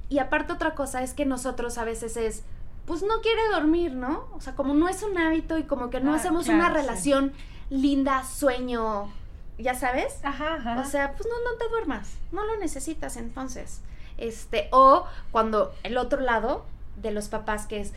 [0.09, 2.43] Y aparte otra cosa es que nosotros a veces es,
[2.85, 4.27] pues no quiere dormir, ¿no?
[4.33, 6.69] O sea, como no es un hábito y como que no Ah, hacemos claro, una
[6.69, 6.73] sí.
[6.75, 7.33] relación
[7.69, 9.11] linda, sueño,
[9.57, 10.19] ya sabes.
[10.23, 10.79] Ajá, ajá.
[10.79, 13.81] O sea, pues no, no te duermas, no lo necesitas entonces.
[14.17, 16.65] Este, o cuando el otro lado
[16.95, 17.91] de los papás que es,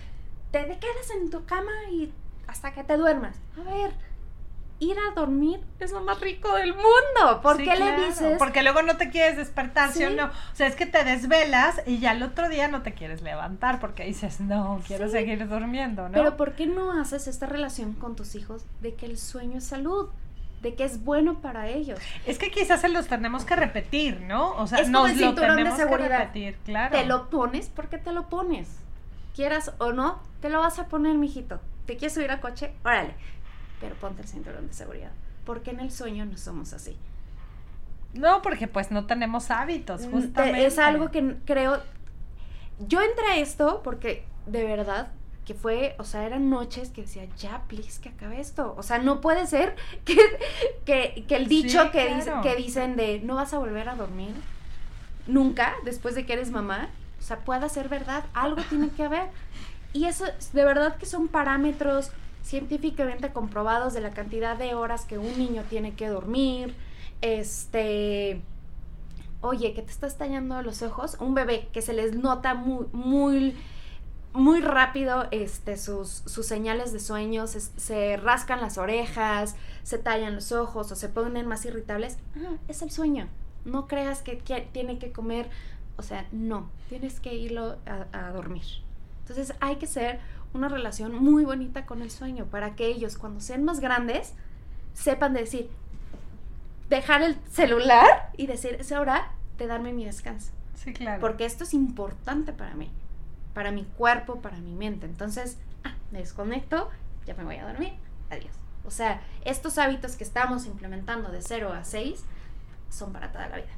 [0.50, 2.12] te quedas en tu cama y
[2.48, 3.36] hasta que te duermas.
[3.58, 3.92] A ver,
[4.80, 7.40] ir a dormir es lo más rico del mundo.
[7.42, 8.36] ¿Por Sí, qué claro, le dices?
[8.38, 10.04] Porque luego no te quieres despertar, ¿sí?
[10.04, 10.24] o no?
[10.26, 13.78] O sea, es que te desvelas y ya el otro día no te quieres levantar
[13.78, 15.12] porque dices, no, quiero Sí.
[15.12, 16.14] seguir durmiendo, ¿no?
[16.14, 19.64] Pero ¿por qué no haces esta relación con tus hijos de que el sueño es
[19.64, 20.08] salud?
[20.62, 21.98] De que es bueno para ellos.
[22.26, 24.52] Es que quizás se los tenemos que repetir, ¿no?
[24.56, 26.96] O sea, Es como nos el lo de tenemos que repetir, claro.
[26.98, 28.68] Te lo pones porque te lo pones.
[29.34, 31.60] Quieras o no, te lo vas a poner, mijito.
[31.86, 32.72] ¿Te quieres subir al coche?
[32.84, 33.14] Órale.
[33.80, 35.10] Pero ponte el cinturón de seguridad.
[35.44, 36.96] Porque en el sueño no somos así.
[38.12, 40.60] No, porque pues no tenemos hábitos, Mm, justamente.
[40.60, 41.80] te- Es algo que creo.
[42.86, 45.08] Yo entré a esto porque de verdad
[45.46, 48.74] que fue, o sea, eran noches que decía, ya, please, que acabe esto.
[48.76, 50.16] O sea, no puede ser que,
[50.84, 53.94] que, que el Sí, dicho que, dice- que dicen de no vas a volver a
[53.96, 54.34] dormir
[55.26, 56.88] nunca después de que eres mamá,
[57.18, 58.24] o sea, pueda ser verdad.
[58.34, 59.28] Algo tiene que haber.
[59.92, 62.10] Y eso, es- de verdad que son parámetros
[62.42, 66.74] científicamente comprobados de la cantidad de horas que un niño tiene que dormir.
[67.20, 68.42] Este
[69.40, 73.56] oye, que te estás tallando los ojos, un bebé que se les nota muy, muy,
[74.32, 80.52] muy rápido este, sus, sus señales de sueño, se, rascan las orejas, se tallan los
[80.52, 83.28] ojos o se ponen más irritables, ah, es el sueño.
[83.64, 84.36] No creas que,
[84.72, 85.50] tiene que comer,
[85.96, 88.64] o sea, no, tienes que irlo a, a dormir.
[89.20, 90.18] Entonces hay que hacer
[90.52, 94.34] una relación muy bonita con el sueño para que ellos cuando sean más grandes
[94.94, 95.70] sepan decir,
[96.88, 100.52] dejar el celular y decir, es hora de darme mi descanso.
[100.74, 101.20] Sí, claro.
[101.20, 102.90] Porque esto es importante para mí,
[103.54, 105.06] para mi cuerpo, para mi mente.
[105.06, 106.90] Entonces, ah, me desconecto,
[107.26, 107.92] ya me voy a dormir,
[108.30, 108.54] adiós.
[108.84, 112.24] O sea, estos hábitos que estamos implementando de 0 a 6
[112.88, 113.68] son para toda la vida.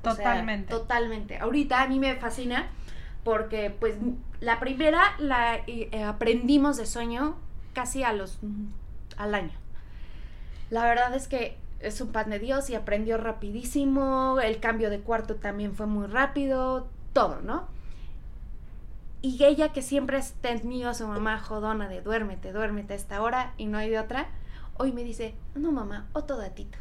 [0.00, 0.70] O sea, Totalmente.
[0.70, 1.38] totalmente.
[1.38, 2.66] Ahorita a mí me fascina
[3.22, 3.94] porque pues
[4.42, 7.36] la primera la eh, aprendimos de sueño
[7.74, 8.40] casi a los
[9.16, 9.52] al año.
[10.68, 15.00] La verdad es que es un pan de Dios y aprendió rapidísimo, el cambio de
[15.00, 17.68] cuarto también fue muy rápido, todo, ¿no?
[19.20, 23.54] Y ella que siempre tenido a su mamá jodona de duérmete, duérmete a esta hora
[23.58, 24.26] y no hay de otra,
[24.76, 26.78] hoy me dice, no mamá, otro datito.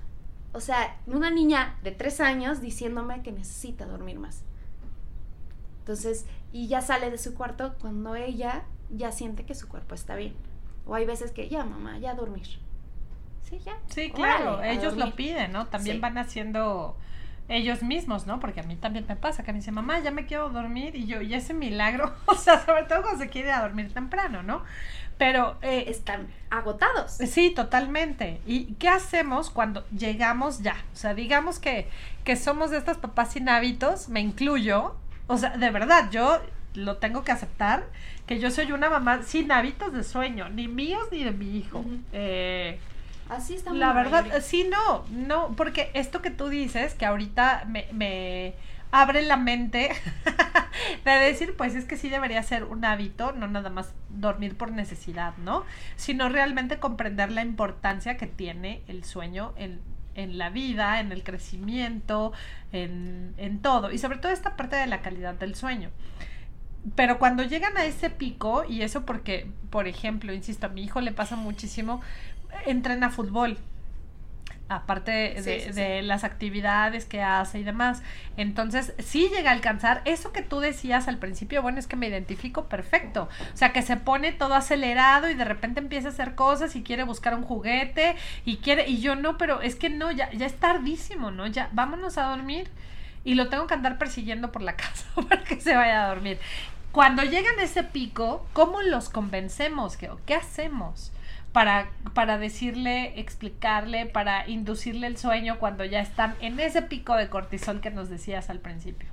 [0.53, 4.43] O sea, una niña de tres años diciéndome que necesita dormir más.
[5.81, 10.15] Entonces, y ya sale de su cuarto cuando ella ya siente que su cuerpo está
[10.15, 10.33] bien.
[10.85, 12.47] O hay veces que, ya mamá, ya a dormir.
[13.49, 13.73] Sí, ya.
[13.87, 15.67] Sí, claro, órale, ellos lo piden, ¿no?
[15.67, 16.01] También Sí.
[16.01, 16.95] van haciendo
[17.49, 18.39] ellos mismos, ¿no?
[18.39, 21.05] Porque a mí también me pasa que me dice, mamá, ya me quiero dormir y
[21.05, 24.41] yo, y ese milagro, o sea, sobre todo cuando se quiere ir a dormir temprano,
[24.43, 24.63] ¿no?
[25.17, 27.11] Pero eh, Están agotados.
[27.11, 28.41] Sí, totalmente.
[28.47, 30.75] ¿Y qué hacemos cuando llegamos ya?
[30.93, 31.87] O sea, digamos que,
[32.23, 34.95] que somos de estas papás sin hábitos, me incluyo.
[35.27, 36.41] O sea, de verdad, yo
[36.73, 37.85] lo tengo que aceptar,
[38.25, 41.79] que yo soy una mamá sin hábitos de sueño, ni míos ni de mi hijo.
[41.79, 41.99] Ujú.
[42.13, 42.79] Eh,
[43.29, 43.79] Así estamos.
[43.79, 44.41] la verdad, mayoría.
[44.41, 48.53] sí, no, no, porque esto que tú dices, que ahorita me, me
[48.91, 49.91] abre la mente
[51.05, 54.71] de decir, pues es que sí debería ser un hábito, no nada más dormir por
[54.71, 55.63] necesidad, ¿no?
[55.95, 59.79] Sino realmente comprender la importancia que tiene el sueño en,
[60.15, 62.33] en la vida, en el crecimiento,
[62.71, 65.91] en, en todo, y sobre todo esta parte de la calidad del sueño.
[66.95, 71.01] pero cuando llegan a ese pico, y eso porque, por ejemplo, insisto, a mi hijo
[71.01, 72.01] le pasa muchísimo,
[72.65, 73.57] entrena fútbol
[74.75, 78.01] aparte de, las actividades que hace y demás.
[78.37, 82.07] Entonces, sí llega a alcanzar eso que tú decías al principio, bueno, es que me
[82.07, 83.29] identifico perfecto.
[83.53, 86.83] O sea, que se pone todo acelerado y de repente empieza a hacer cosas y
[86.83, 90.45] quiere buscar un juguete y quiere, y yo no, pero es que no, ya, ya
[90.45, 91.47] es tardísimo, ¿no?
[91.47, 92.69] Ya, vámonos a dormir.
[93.23, 96.39] Y lo tengo que andar persiguiendo por la casa para que se vaya a dormir.
[96.91, 99.95] Cuando llegan a ese pico, ¿cómo los convencemos?
[99.95, 101.11] ¿Qué, qué hacemos?
[101.53, 107.29] Para, para decirle, explicarle, para inducirle el sueño cuando ya están en ese pico de
[107.29, 109.09] cortisol que nos decías al principio.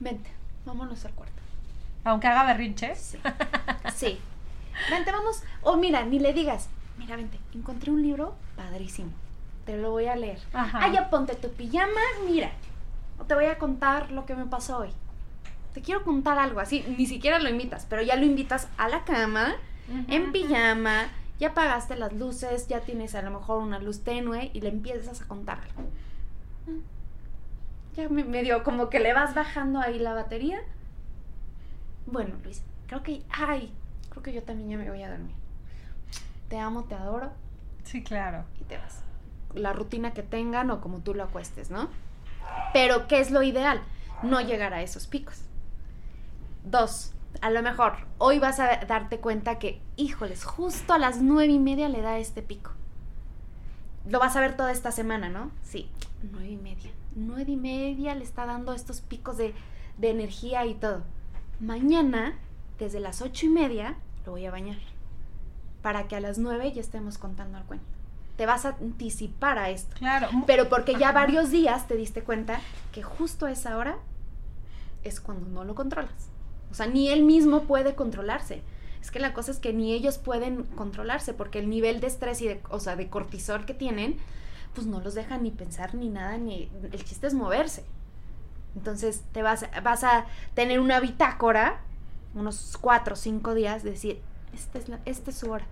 [0.00, 0.30] Vente,
[0.64, 1.34] vámonos al cuarto.
[2.04, 2.94] Aunque haga berrinche.
[2.96, 3.18] Sí.
[3.94, 4.18] sí.
[4.90, 5.42] Vente, vamos.
[5.62, 6.68] O oh, mira, ni le digas.
[6.98, 9.10] Mira, vente, encontré un libro padrísimo.
[9.66, 10.38] Te lo voy a leer.
[10.52, 10.80] Ajá.
[10.82, 12.50] Ah, ya ponte tu pijama, mira.
[13.26, 14.90] Te voy a contar lo que me pasó hoy.
[15.72, 16.84] Te quiero contar algo así.
[16.98, 19.54] Ni siquiera lo invitas, pero ya lo invitas a la cama
[20.08, 24.60] en pijama, ya apagaste las luces, ya tienes a lo mejor una luz tenue y
[24.60, 25.88] le empiezas a contar algo.
[27.96, 30.60] Ya me, medio como que le vas bajando ahí la batería.
[32.06, 33.72] Bueno, Luis, creo que, ay,
[34.10, 35.34] creo que yo también ya me voy a dormir.
[36.48, 37.32] Te amo, te adoro.
[37.84, 38.44] Sí, claro.
[38.60, 39.02] Y te vas.
[39.54, 41.88] La rutina que tengan o como tú lo acuestes, ¿no?
[42.72, 43.80] Pero, ¿qué es lo ideal?
[44.22, 45.42] No llegar a esos picos.
[46.64, 51.52] Dos, a lo mejor hoy vas a darte cuenta que, híjoles, justo a las nueve
[51.52, 52.72] y media le da este pico.
[54.08, 55.50] Lo vas a ver toda esta semana, ¿no?
[55.62, 55.88] Sí,
[56.22, 56.90] nueve y media.
[57.14, 59.54] Nueve y media le está dando estos picos de,
[59.98, 61.02] de energía y todo.
[61.60, 62.38] Mañana,
[62.78, 64.78] desde las ocho y media, lo voy a bañar.
[65.82, 67.86] Para que a las nueve ya estemos contando el cuento.
[68.36, 69.94] Te vas a anticipar a esto.
[69.96, 70.28] Claro.
[70.46, 72.60] Pero porque ya varios días te diste cuenta
[72.92, 73.96] que justo a esa hora
[75.04, 76.30] es cuando no lo controlas.
[76.74, 78.60] O sea, ni él mismo puede controlarse.
[79.00, 82.42] Es que la cosa es que ni ellos pueden controlarse porque el nivel de estrés
[82.42, 84.16] y de, o sea, de cortisol que tienen,
[84.74, 87.84] pues no los deja ni pensar ni nada, ni el chiste es moverse.
[88.74, 91.80] Entonces te vas, vas a tener una bitácora,
[92.34, 94.20] unos cuatro o cinco días, de decir,
[94.52, 95.66] esta es, la, esta es su hora.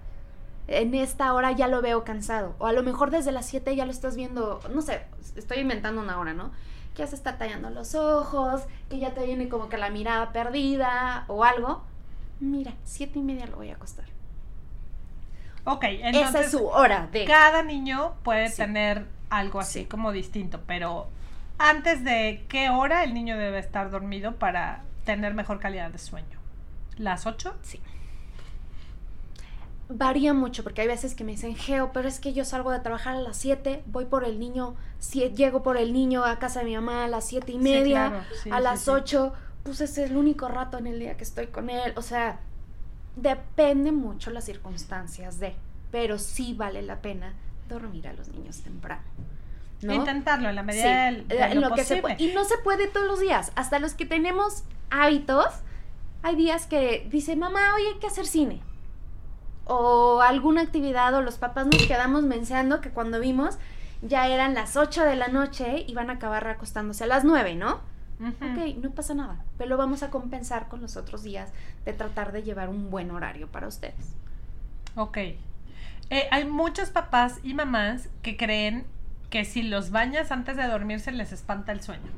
[0.68, 2.54] En esta hora ya lo veo cansado.
[2.60, 5.02] O a lo mejor desde las siete ya lo estás viendo, no sé,
[5.34, 6.52] estoy inventando una hora, ¿no?
[6.94, 10.32] Que ya se está tallando los ojos, que ya te viene como que la mirada
[10.32, 11.82] perdida o algo,
[12.40, 14.06] mira, siete y media lo voy a acostar.
[15.64, 16.28] Ok, entonces.
[16.28, 17.24] Esa es su hora de.
[17.24, 21.08] Cada niño puede tener algo así como distinto, pero
[21.58, 26.38] antes de qué hora el niño debe estar dormido para tener mejor calidad de sueño.
[26.96, 27.54] ¿Las ocho?
[27.62, 27.80] Sí
[29.88, 32.80] varía mucho porque hay veces que me dicen, Geo, pero es que yo salgo de
[32.80, 36.60] trabajar a las 7, voy por el niño, si, llego por el niño a casa
[36.60, 40.16] de mi mamá a las siete y media, a las 8, pues ese es el
[40.16, 41.92] único rato en el día que estoy con él.
[41.96, 42.40] O sea,
[43.16, 45.54] depende mucho las circunstancias de,
[45.90, 47.34] pero sí vale la pena
[47.68, 49.02] dormir a los niños temprano.
[49.82, 49.94] ¿no?
[49.94, 52.16] Intentarlo en la medida del, de lo, que se puede.
[52.18, 53.50] Y no se puede todos los días.
[53.56, 55.46] Hasta los que tenemos hábitos,
[56.22, 58.62] hay días que dice, mamá, hoy hay que hacer cine
[59.64, 63.58] o alguna actividad o los papás nos quedamos menseando que cuando vimos
[64.02, 67.54] ya eran las 8 de la noche y van a acabar acostándose a las 9,
[67.54, 67.80] ¿no?
[68.20, 71.50] Ok, no pasa nada, pero lo vamos a compensar con los otros días
[71.84, 74.14] de tratar de llevar un buen horario para ustedes.
[74.94, 75.16] Ok.
[75.18, 78.84] Eh, hay muchos papás y mamás que creen
[79.30, 82.10] que si los bañas antes de dormirse les espanta el sueño.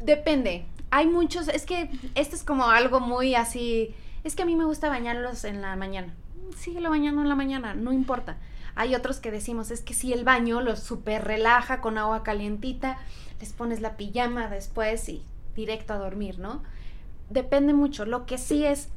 [0.00, 0.64] Depende.
[0.90, 4.64] Hay muchos, es que esto es como algo muy así es que a mí me
[4.64, 6.14] gusta bañarlos en la mañana.
[6.56, 8.36] Síguelo bañando en la mañana, no importa.
[8.74, 12.98] Hay otros que decimos, es que si el baño los super relaja con agua calientita,
[13.40, 15.22] les pones la pijama después y
[15.56, 16.62] directo a dormir, ¿no?
[17.30, 18.04] Depende mucho.
[18.04, 18.88] Lo que sí es,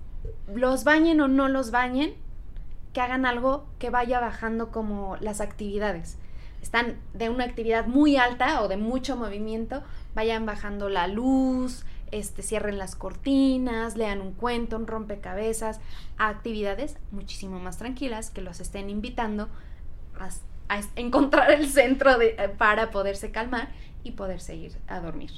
[0.53, 2.13] los bañen o no los bañen,
[2.93, 6.17] que hagan algo que vaya bajando como las actividades.
[6.61, 9.81] Están de una actividad muy alta o de mucho movimiento,
[10.13, 15.79] vayan bajando la luz, este, cierren las cortinas, lean un cuento, un rompecabezas,
[16.17, 19.49] actividades muchísimo más tranquilas que los estén invitando
[20.19, 20.29] a,
[20.75, 23.69] a encontrar el centro de, eh, para poderse calmar
[24.03, 25.31] y poderse ir a dormir.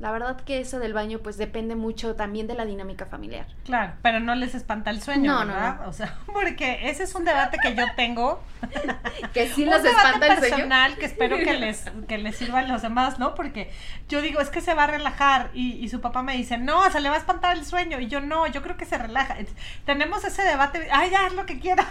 [0.00, 3.46] La verdad que eso del baño pues depende mucho también de la dinámica familiar.
[3.66, 5.80] Claro, pero no les espanta el sueño, no, ¿verdad?
[5.82, 5.88] No.
[5.90, 8.42] O sea, porque ese es un debate que yo tengo.
[9.34, 12.80] que sí les espanta el personal que espero que les, que les sirva a los
[12.80, 13.34] demás, ¿no?
[13.34, 13.70] Porque
[14.08, 16.90] yo digo, es que se va a relajar y, y, su papá me dice, no,
[16.90, 18.00] se le va a espantar el sueño.
[18.00, 19.36] Y yo, no, yo creo que se relaja.
[19.84, 21.88] Tenemos ese debate, ay, ya, haz lo que quieras.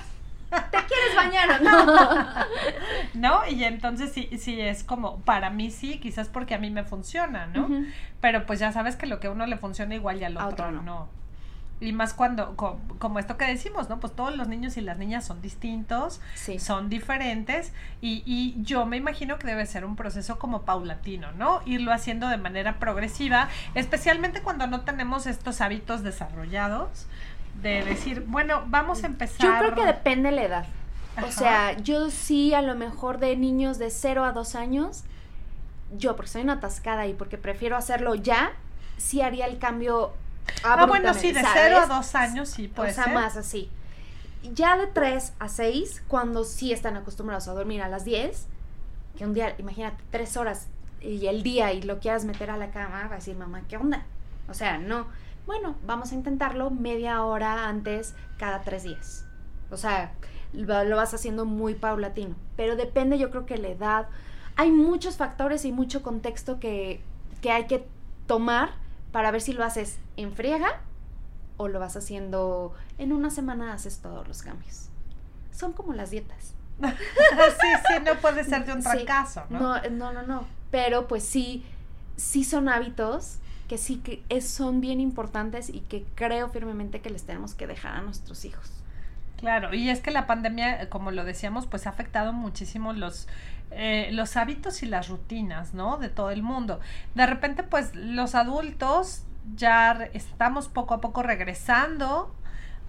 [0.50, 1.96] ¿Te quieres bañar o no?
[3.14, 3.48] ¿No?
[3.48, 7.48] Y entonces sí, sí es como, para mí sí, quizás porque a mí me funciona,
[7.48, 7.70] ¿no?
[8.22, 10.72] Pero pues ya sabes que lo que a uno le funciona igual ya al otro,
[10.72, 11.08] no.
[11.82, 14.02] Y más cuando, como, esto que decimos, ¿no?
[14.02, 16.20] Pues todos los niños y las niñas son distintos,
[16.58, 17.72] son diferentes,
[18.02, 21.62] y, y yo me imagino que debe ser un proceso como paulatino, ¿no?
[21.66, 27.08] Irlo haciendo de manera progresiva, especialmente cuando no tenemos estos hábitos desarrollados
[27.62, 29.40] de decir, bueno, vamos a empezar.
[29.40, 30.66] Yo creo que depende la edad.
[31.24, 35.04] O sea, yo sí, a lo mejor de niños de 0 a 2 años,
[35.98, 38.54] yo porque soy una atascada y porque prefiero hacerlo ya,
[38.98, 40.14] sí haría el cambio.
[40.64, 43.70] Ah, bueno, sí, de 0 a 2 años sí puede O sea, más así.
[44.54, 48.48] Ya de 3 a 6, cuando sí están acostumbrados a dormir a las 10,
[49.18, 50.68] que un día, imagínate, 3 horas
[51.02, 53.78] y el día y lo quieras meter a la cama, va a decir, mamá, ¿qué
[53.78, 54.06] onda?
[54.48, 55.08] O sea, no.
[55.50, 59.26] Bueno, vamos a intentarlo media hora antes cada 3 días.
[59.72, 60.12] O sea,
[60.54, 62.36] lo vas haciendo muy paulatino.
[62.56, 64.10] Pero depende, yo creo que la edad.
[64.58, 67.02] Hay muchos factores y mucho contexto que,
[67.42, 67.88] que hay que
[68.28, 68.74] tomar
[69.12, 70.82] para ver si lo haces en friega
[71.58, 74.90] o lo vas haciendo en una semana haces todos los cambios.
[75.52, 76.54] Son como las dietas.
[76.80, 79.60] sí, sí, no puede ser de un fracaso, ¿no?
[79.60, 79.90] ¿no?
[79.90, 80.46] No, no, no.
[80.70, 81.66] Pero pues sí,
[82.18, 83.40] sí son hábitos
[83.70, 87.96] que sí que son bien importantes y que creo firmemente que les tenemos que dejar
[87.96, 88.72] a nuestros hijos.
[89.38, 93.30] Claro, y es que la pandemia, como lo decíamos, pues ha afectado muchísimo los,
[93.72, 95.98] eh, los hábitos y las rutinas, ¿no?
[95.98, 96.82] De todo el mundo.
[97.16, 99.24] De repente, pues los adultos
[99.56, 102.36] ya estamos poco a poco regresando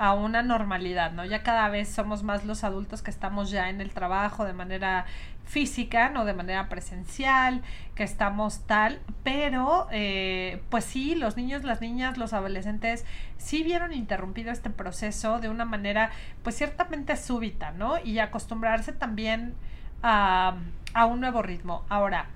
[0.01, 1.27] a una normalidad, ¿no?
[1.27, 5.05] Ya cada vez somos más los adultos que estamos ya en el trabajo de manera
[5.45, 7.63] física, no de manera presencial,
[7.95, 13.05] que estamos tal, pero eh, pues sí, los niños, las niñas, los adolescentes
[13.37, 16.11] sí vieron interrumpido este proceso de una manera
[16.43, 17.99] pues ciertamente súbita, ¿no?
[18.03, 19.55] Y acostumbrarse también
[20.03, 20.57] a,
[20.95, 21.85] a un nuevo ritmo.
[21.89, 22.27] Ahora,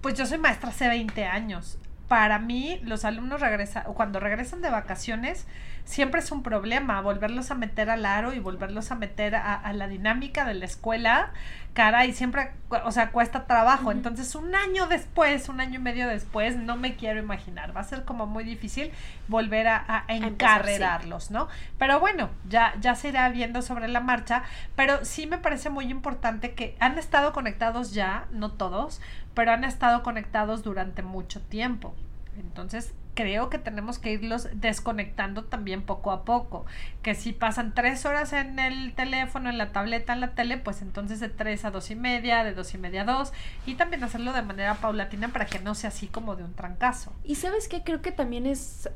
[0.00, 1.78] pues yo soy maestra hace 20 años.
[2.08, 5.46] Para mí, los alumnos regresan, cuando regresan de vacaciones,
[5.84, 9.88] siempre es un problema volverlos a meter al aro y volverlos a meter a, la
[9.88, 11.32] dinámica de la escuela,
[11.74, 12.52] cara, y siempre,
[12.84, 13.92] o sea, cuesta trabajo.
[13.92, 17.76] Entonces, un año después, un año y medio después, no me quiero imaginar.
[17.76, 18.92] Va a ser como muy difícil
[19.28, 21.48] volver a, encarrerarlos, ¿no?
[21.76, 24.44] Pero bueno, ya, ya se irá viendo sobre la marcha,
[24.76, 29.00] pero sí me parece muy importante que han estado conectados ya, no todos,
[29.34, 31.94] pero han estado conectados durante mucho tiempo.
[32.38, 36.66] Entonces, creo que tenemos que irlos desconectando también poco a poco.
[37.02, 40.82] Que si pasan tres horas en el teléfono, en la tableta, en la tele, pues
[40.82, 43.32] entonces de tres a dos y media, de dos y media a dos,
[43.66, 47.12] y también hacerlo de manera paulatina para que no sea así como de un trancazo.
[47.24, 48.90] Y sabes qué, creo que también es,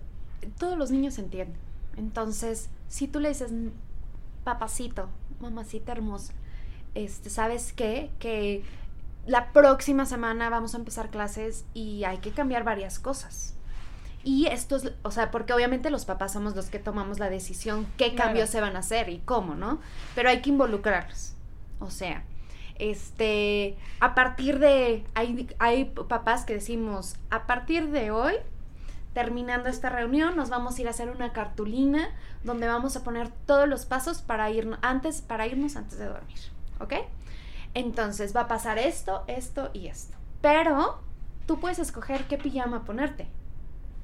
[0.58, 1.56] todos los niños entienden.
[1.96, 3.52] Entonces, si tú le dices,
[4.44, 5.08] papacito,
[5.40, 6.32] mamacita hermosa,
[6.94, 8.10] este, ¿sabes qué?
[8.18, 8.62] Que
[9.26, 13.57] la próxima semana vamos a empezar clases y hay que cambiar varias cosas
[14.28, 17.86] y esto es, o sea, porque obviamente los papás somos los que tomamos la decisión
[17.96, 19.80] qué cambios se van a hacer y cómo, ¿no?
[20.14, 21.32] Pero hay que involucrarlos.
[21.78, 22.24] O sea,
[22.74, 28.34] este, a partir de, hay, hay papás que decimos, a partir de hoy,
[29.14, 32.10] terminando esta reunión, nos vamos a ir a hacer una cartulina
[32.44, 36.38] donde vamos a poner todos los pasos para irnos antes, para irnos antes de dormir.
[36.80, 36.92] ¿Ok?
[37.72, 40.18] Entonces va a pasar esto, esto y esto.
[40.42, 41.00] Pero
[41.46, 43.37] tú puedes escoger qué pijama ponerte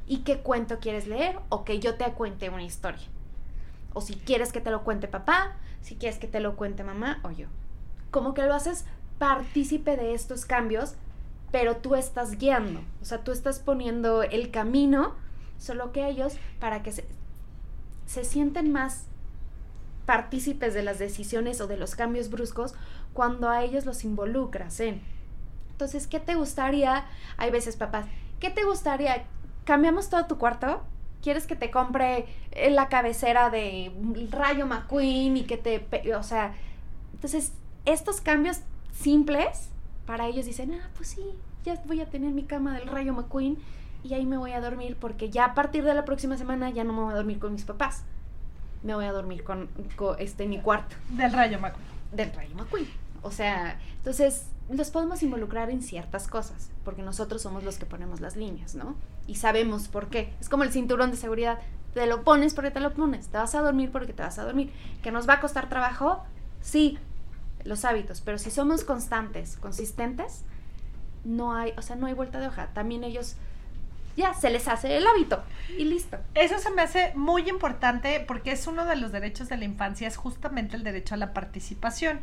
[0.07, 3.03] y qué cuento quieres leer o que yo te cuente una historia.
[3.93, 7.21] O si quieres que te lo cuente papá, si quieres que te lo cuente mamá
[7.23, 7.47] o yo.
[8.11, 8.85] Como que lo haces
[9.19, 10.95] partícipe de estos cambios,
[11.53, 15.15] pero tú estás guiando, o sea, tú estás poniendo el camino,
[15.59, 17.07] solo que ellos, para que se,
[18.07, 19.07] se sienten más
[20.05, 22.75] partícipes de las decisiones o de los cambios bruscos
[23.13, 25.01] cuando a ellos los involucras en.
[25.71, 27.07] Entonces, ¿qué te gustaría?
[27.37, 28.07] Hay veces papás,
[28.41, 29.25] ¿qué te gustaría?
[29.65, 30.83] Cambiamos todo tu cuarto.
[31.23, 33.93] ¿Quieres que te compre eh, la cabecera de
[34.31, 35.87] Rayo McQueen y que te...
[36.15, 36.55] O sea,
[37.15, 37.53] entonces
[37.87, 38.61] estos cambios
[38.93, 39.71] simples,
[40.07, 41.23] para ellos dicen, ah, pues sí,
[41.65, 43.57] ya voy a tener mi cama del Rayo McQueen
[44.03, 46.85] y ahí me voy a dormir porque ya a partir de la próxima semana ya
[46.85, 48.05] no me voy a dormir con mis papás.
[48.83, 50.95] Me voy a dormir con, con este, mi cuarto.
[51.09, 51.87] Del Rayo McQueen.
[52.13, 52.87] Del Rayo McQueen.
[53.23, 58.21] O sea, entonces los podemos involucrar en ciertas cosas, porque nosotros somos los que ponemos
[58.21, 58.97] las líneas, ¿no?
[59.27, 60.33] Y sabemos por qué.
[60.41, 61.59] Es como el cinturón de seguridad.
[61.93, 63.29] Te lo pones porque te lo pones.
[63.29, 64.73] Te vas a dormir porque te vas a dormir.
[65.03, 66.25] ¿Que nos va a costar trabajo?
[66.61, 66.99] Sí,
[67.65, 68.21] los hábitos.
[68.21, 70.45] Pero si somos constantes, consistentes,
[71.25, 72.69] no hay, o sea, no hay vuelta de hoja.
[72.73, 73.37] También ellos
[74.17, 75.43] ya se les hace el hábito
[75.77, 76.19] y listo.
[76.35, 80.07] Eso se me hace muy importante porque es uno de los derechos de la infancia,
[80.09, 82.21] es justamente el derecho a la participación.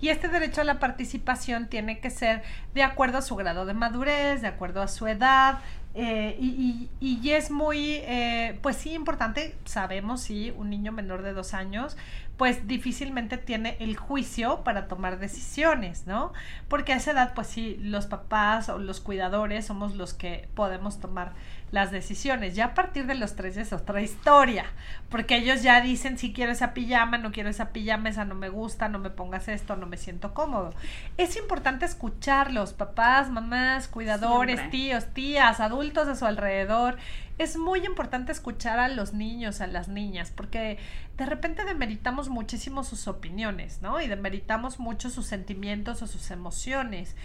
[0.00, 2.42] Y este derecho a la participación tiene que ser
[2.74, 5.60] de acuerdo a su grado de madurez, de acuerdo a su edad,
[5.94, 11.32] eh, y, y, es muy, eh, pues sí, importante, sabemos, sí, un niño menor de
[11.32, 11.96] dos años,
[12.36, 16.32] pues difícilmente tiene el juicio para tomar decisiones, ¿no?
[16.68, 21.00] Porque a esa edad, pues sí, los papás o los cuidadores somos los que podemos
[21.00, 21.32] tomar
[21.70, 22.54] las decisiones.
[22.54, 24.66] Ya a partir de los tres es otra historia,
[25.08, 28.48] porque ellos ya dicen si quiero esa pijama, no quiero esa pijama, esa no me
[28.48, 30.74] gusta, no me pongas esto, no me siento cómodo.
[31.16, 36.96] Es importante escucharlos, papás, mamás, cuidadores, tíos, tías, adultos a su alrededor.
[37.38, 40.78] Es muy importante escuchar a los niños, a las niñas, porque
[41.16, 44.00] de repente demeritamos muchísimo sus opiniones, ¿no?
[44.00, 47.16] Y demeritamos mucho sus sentimientos o sus emociones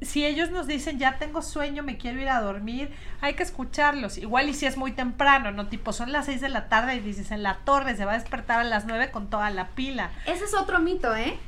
[0.00, 4.18] si ellos nos dicen ya tengo sueño, me quiero ir a dormir, hay que escucharlos.
[4.18, 5.66] Igual y si es muy temprano, ¿no?
[5.66, 8.18] Tipo, son las 6 de la tarde y dices en la torre se va a
[8.18, 10.10] despertar a las 9 con toda la pila.
[10.26, 11.38] Ese es otro mito, ¿eh?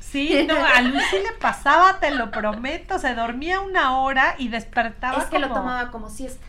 [0.00, 5.18] Sí, no, a Lucy le pasaba, te lo prometo, se dormía una hora y despertaba.
[5.18, 6.46] Es que lo tomaba como siesta.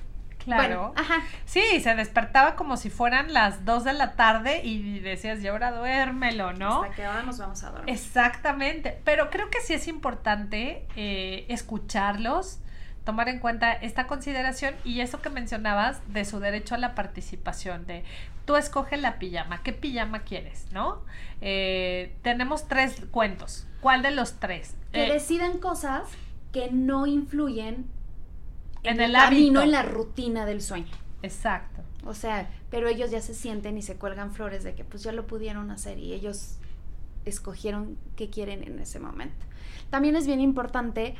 [0.55, 0.93] Claro.
[0.95, 1.23] ajá.
[1.45, 5.71] Sí, se despertaba como si fueran las 2 de la tarde y decías, ya ahora
[5.71, 6.83] duérmelo, ¿no?
[6.83, 7.93] Hasta que ahora nos vamos a dormir.
[7.93, 8.99] Exactamente.
[9.03, 12.59] Pero creo que sí es importante eh, escucharlos,
[13.03, 17.85] tomar en cuenta esta consideración y eso que mencionabas de su derecho a la participación,
[17.85, 18.03] de
[18.45, 21.01] tú escoges la pijama, ¿qué pijama quieres, no?
[21.41, 23.67] Eh, tenemos tres cuentos.
[23.81, 24.75] ¿Cuál de los tres?
[24.91, 26.03] Que eh, deciden cosas
[26.51, 27.85] que no influyen
[28.84, 30.91] en, el, camino, en la rutina del sueño.
[31.21, 31.82] Exacto.
[32.05, 35.11] O sea, pero ellos ya se sienten y se cuelgan flores de que pues ya
[35.11, 36.57] lo pudieron hacer y ellos
[37.25, 39.45] escogieron qué quieren en ese momento.
[39.89, 41.15] También es bien importante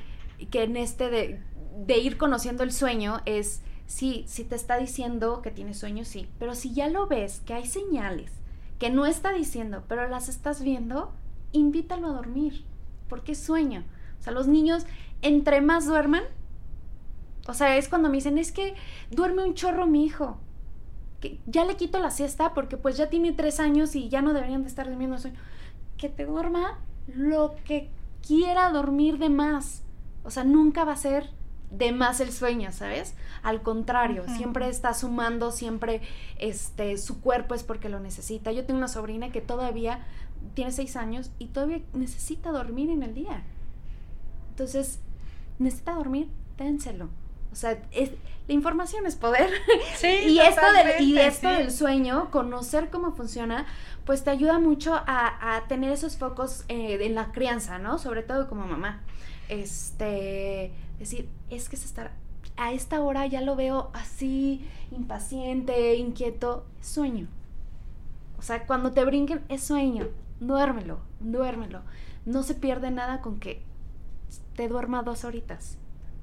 [0.52, 1.42] que en este de,
[1.86, 6.30] de ir conociendo el sueño es, sí, si te está diciendo que tiene sueño, sí,
[6.40, 8.32] pero si ya lo ves, que hay señales
[8.80, 11.12] que no está diciendo, pero las estás viendo,
[11.52, 12.64] invítalo a dormir,
[13.10, 13.84] porque es sueño.
[14.20, 14.86] O sea, los niños,
[15.22, 16.24] entre más duerman,
[17.48, 18.76] o sea, es cuando me dicen, es que
[19.10, 20.38] duerme un chorro mi hijo.
[21.22, 24.34] Que ya le quito la siesta porque pues ya tiene tres años y ya no
[24.34, 25.40] deberían de estar durmiendo sueño.
[25.98, 27.90] Que te duerma lo que
[28.26, 29.84] quiera dormir de más.
[30.24, 31.30] O sea, nunca va a ser
[31.72, 33.16] de más el sueño, ¿sabes?
[33.44, 36.02] Al contrario, siempre está sumando, siempre
[36.38, 38.52] este, su cuerpo es porque lo necesita.
[38.52, 40.06] Yo tengo una sobrina que todavía
[40.54, 43.44] tiene seis años y todavía necesita dormir en el día.
[44.50, 45.00] Entonces,
[45.60, 47.10] necesita dormir, dénselo.
[47.52, 48.12] O sea, es,
[48.48, 49.50] la información es poder.
[49.98, 53.66] Sí, y esto, del, y esto del sueño, conocer cómo funciona,
[54.06, 57.98] pues te ayuda mucho a, tener esos focos eh, en la crianza, ¿no?
[57.98, 59.02] Sobre todo como mamá.
[59.50, 62.12] Este, decir, es que se está,
[62.58, 67.28] a esta hora ya lo veo así, impaciente, inquieto, es sueño.
[68.38, 70.08] O sea, cuando te brinquen, es sueño.
[70.40, 71.82] Duérmelo, duérmelo.
[72.26, 73.64] No se pierde nada con que
[74.56, 75.78] te duerma dos horitas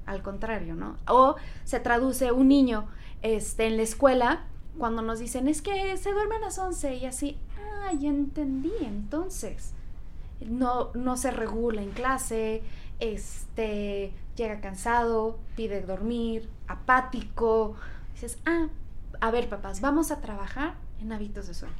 [0.05, 0.97] al contrario, ¿no?
[1.07, 2.87] O se traduce un niño
[3.21, 4.45] este, en la escuela
[4.77, 8.73] cuando nos dicen, es que se duerme a las 11 y así, ah, ya entendí,
[8.81, 9.73] entonces.
[10.41, 12.61] No, no se regula en clase,
[12.99, 17.75] este, llega cansado, pide dormir, apático.
[18.13, 18.67] Dices, ah,
[19.21, 21.75] a ver, papás, vamos a trabajar en hábitos de sueño.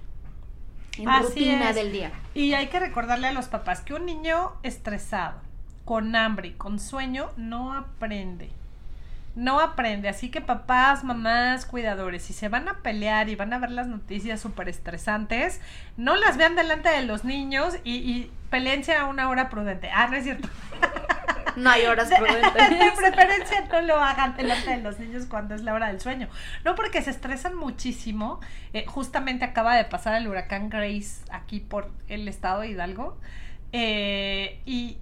[0.97, 2.13] En rutina del día.
[2.33, 5.41] Y hay que recordarle a los papás que un niño estresado,
[5.85, 8.49] con hambre y con sueño no aprende.
[9.35, 10.09] No aprende.
[10.09, 13.87] Así que papás, mamás, cuidadores, si se van a pelear y van a ver las
[13.87, 15.61] noticias súper estresantes,
[15.97, 19.89] no las vean delante de los niños y, y peleense a una hora prudente.
[19.93, 20.49] Ah, no es cierto.
[21.55, 22.53] No hay horas prudentes.
[22.53, 26.27] De, preferencia no lo hagan delante de los niños cuando es la hora del sueño.
[26.63, 28.39] No, porque se estresan muchísimo.
[28.73, 33.17] Eh, justamente acaba de pasar el huracán Grace aquí por el estado de Hidalgo.
[33.71, 34.97] Eh, y,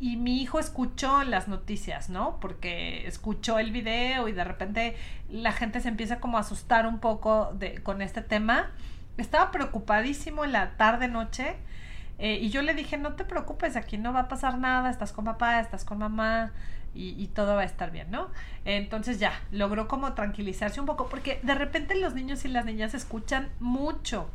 [0.00, 2.38] y mi hijo escuchó las noticias, ¿no?
[2.40, 4.96] Porque escuchó el video y de repente
[5.30, 8.70] la gente se empieza como a asustar un poco de, con este tema.
[9.16, 11.56] Estaba preocupadísimo en la tarde noche
[12.18, 15.12] eh, y yo le dije, no te preocupes, aquí no va a pasar nada, estás
[15.12, 16.52] con papá, estás con mamá
[16.94, 18.30] y, y todo va a estar bien, ¿no?
[18.64, 22.94] Entonces ya, logró como tranquilizarse un poco porque de repente los niños y las niñas
[22.94, 24.30] escuchan mucho.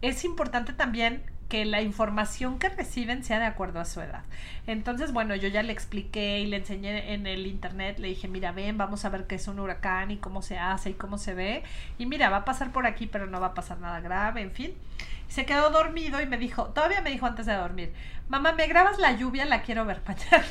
[0.00, 4.22] Es importante también que la información que reciben sea de acuerdo a su edad.
[4.66, 8.52] Entonces, bueno, yo ya le expliqué y le enseñé en el internet, le dije, mira,
[8.52, 11.34] ven, vamos a ver qué es un huracán y cómo se hace y cómo se
[11.34, 11.62] ve.
[11.98, 14.52] Y mira, va a pasar por aquí, pero no va a pasar nada grave, en
[14.52, 14.74] fin.
[15.28, 17.92] Se quedó dormido y me dijo, todavía me dijo antes de dormir,
[18.28, 19.44] mamá, ¿me grabas la lluvia?
[19.44, 20.44] La quiero ver mañana.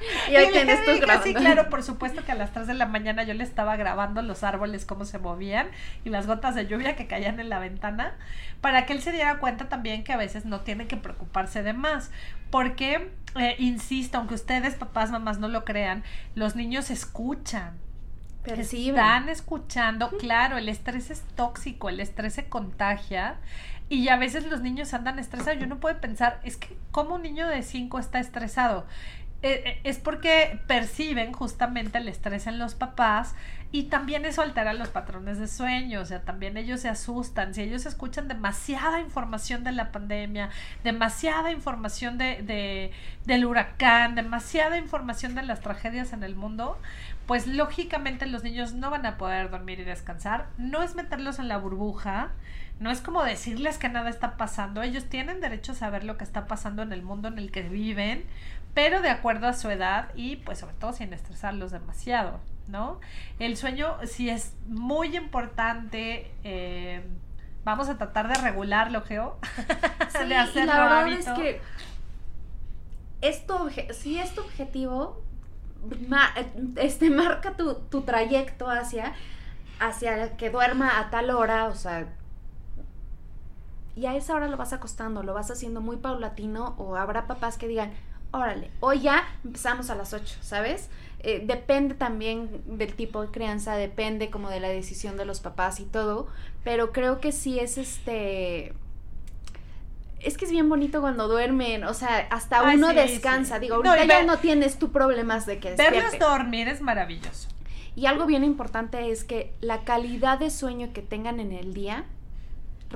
[0.30, 1.24] y hoy tienes tú grabando.
[1.24, 4.22] Sí, claro, por supuesto que a las 3 de la mañana yo le estaba grabando
[4.22, 5.68] los árboles, cómo se movían
[6.04, 8.14] y las gotas de lluvia que caían en la ventana,
[8.60, 11.72] para que él se diera cuenta también que a veces no tiene que preocuparse de
[11.72, 12.10] más.
[12.50, 17.78] Porque, eh, insisto, aunque ustedes, papás, mamás, no lo crean, los niños escuchan.
[18.42, 18.94] Perciben.
[18.94, 23.38] Están escuchando, claro, el estrés es tóxico, el estrés se contagia
[23.88, 25.60] y a veces los niños andan estresados.
[25.60, 28.86] Yo no puedo pensar, es que, ¿cómo un niño de 5 está estresado?
[29.42, 33.34] Eh, eh, es porque perciben justamente el estrés en los papás
[33.70, 37.62] y también eso altera los patrones de sueño, o sea, también ellos se asustan, si
[37.62, 40.48] ellos escuchan demasiada información de la pandemia,
[40.82, 42.92] demasiada información de,
[43.26, 46.80] del huracán, demasiada información de las tragedias en el mundo,
[47.26, 51.48] pues lógicamente los niños no van a poder dormir y descansar, no es meterlos en
[51.48, 52.30] la burbuja,
[52.78, 56.24] no es como decirles que nada está pasando, ellos tienen derecho a saber lo que
[56.24, 58.24] está pasando en el mundo en el que viven,
[58.74, 63.00] pero de acuerdo a su edad y pues sobre todo sin estresarlos demasiado, ¿no?
[63.38, 66.30] El sueño sí es muy importante.
[66.44, 67.02] Eh,
[67.64, 69.38] vamos a tratar de regularlo, Geo.
[70.10, 71.60] Sí, de hacerlo la verdad es que
[73.20, 75.22] esto, si es tu objetivo,
[76.76, 79.14] este, marca tu, tu trayecto hacia,
[79.80, 82.06] hacia que duerma a tal hora, o sea,
[83.96, 87.56] y a esa hora lo vas acostando, lo vas haciendo muy paulatino, o habrá papás
[87.56, 87.92] que digan,
[88.30, 90.90] órale, hoy ya empezamos a las 8, ¿sabes?
[91.20, 95.80] Eh, depende también del tipo de crianza, depende como de la decisión de los papás
[95.80, 96.28] y todo,
[96.62, 98.74] pero creo que sí es este...
[100.20, 103.58] Es que es bien bonito cuando duermen, o sea, hasta uno descansa.
[103.58, 107.48] Digo, ahorita ya no tienes tú problemas de que Verlos dormir es maravilloso.
[107.94, 112.04] Y algo bien importante es que la calidad de sueño que tengan en el día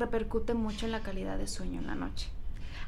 [0.01, 2.29] repercute mucho en la calidad de sueño en la noche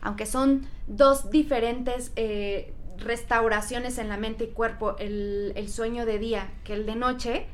[0.02, 6.50] aunque son dos diferentes eh, restauraciones en la mente y cuerpo, el, sueño de día
[6.64, 7.46] que el de noche,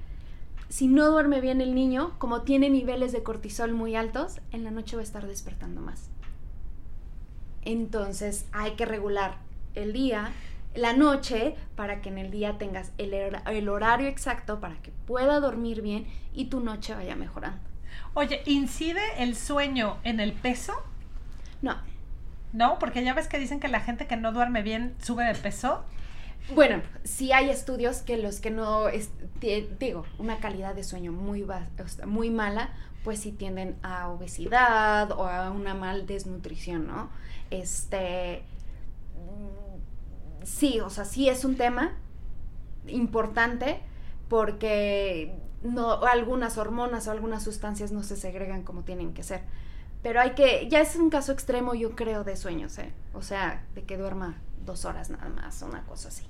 [0.68, 4.70] si no duerme bien el niño, como tiene niveles de cortisol muy altos, en la
[4.70, 6.08] noche va a estar despertando más.
[7.62, 9.36] Entonces hay que regular
[9.74, 10.32] el día,
[10.74, 15.38] la noche, para que en el día tengas el, el horario exacto para que pueda
[15.38, 17.67] dormir bien y tu noche vaya mejorando.
[18.18, 20.72] Oye, ¿incide el sueño en el peso?
[21.62, 21.76] No.
[22.52, 22.80] ¿no?
[22.80, 25.84] Porque ya ves que dicen que la gente que no duerme bien sube de peso.
[26.52, 28.86] Bueno, sí hay estudios que los que no,
[29.78, 31.46] digo, una calidad de sueño muy,
[32.06, 32.70] muy mala,
[33.04, 37.10] pues sí tienden a obesidad o a una mal desnutrición, ¿no?
[37.50, 38.42] Este,
[40.42, 41.92] sí, o sea, sí es un tema
[42.88, 43.78] importante
[44.28, 49.42] porque no, algunas hormonas o algunas sustancias no se segregan como tienen que ser.
[50.02, 52.92] Pero hay que, ya es un caso extremo, yo creo, de sueños, ¿eh?
[53.14, 56.24] O sea, de que duerma dos horas nada más, una cosa así.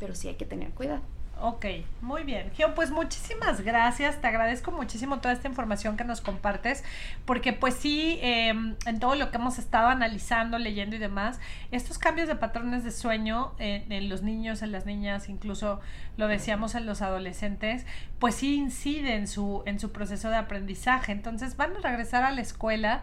[0.00, 1.02] Pero sí hay que tener cuidado.
[1.38, 1.66] Ok,
[2.00, 2.50] muy bien.
[2.54, 4.22] Gio, pues muchísimas gracias.
[4.22, 6.82] Te agradezco muchísimo toda esta información que nos compartes,
[7.26, 11.38] porque pues sí, em, en todo lo que hemos estado analizando, leyendo y demás,
[11.72, 15.80] estos cambios de patrones de sueño en, los niños, en las niñas, incluso
[16.16, 17.84] lo decíamos en los adolescentes,
[18.18, 21.12] pues sí inciden en su, en su proceso de aprendizaje.
[21.12, 23.02] Entonces van a regresar a la escuela.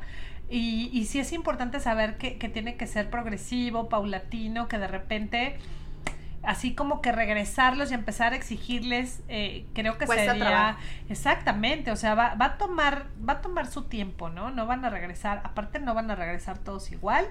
[0.50, 4.88] Y, y sí es importante saber que, que tiene que ser progresivo, paulatino, que de
[4.88, 5.58] repente
[6.44, 10.78] así como que regresarlos y empezar a exigirles, eh, creo que sería
[11.10, 14.52] exactamente, o sea, va, va, a tomar, va a tomar su tiempo, ¿no?
[14.52, 17.28] No van a regresar, aparte no van a regresar todos igual.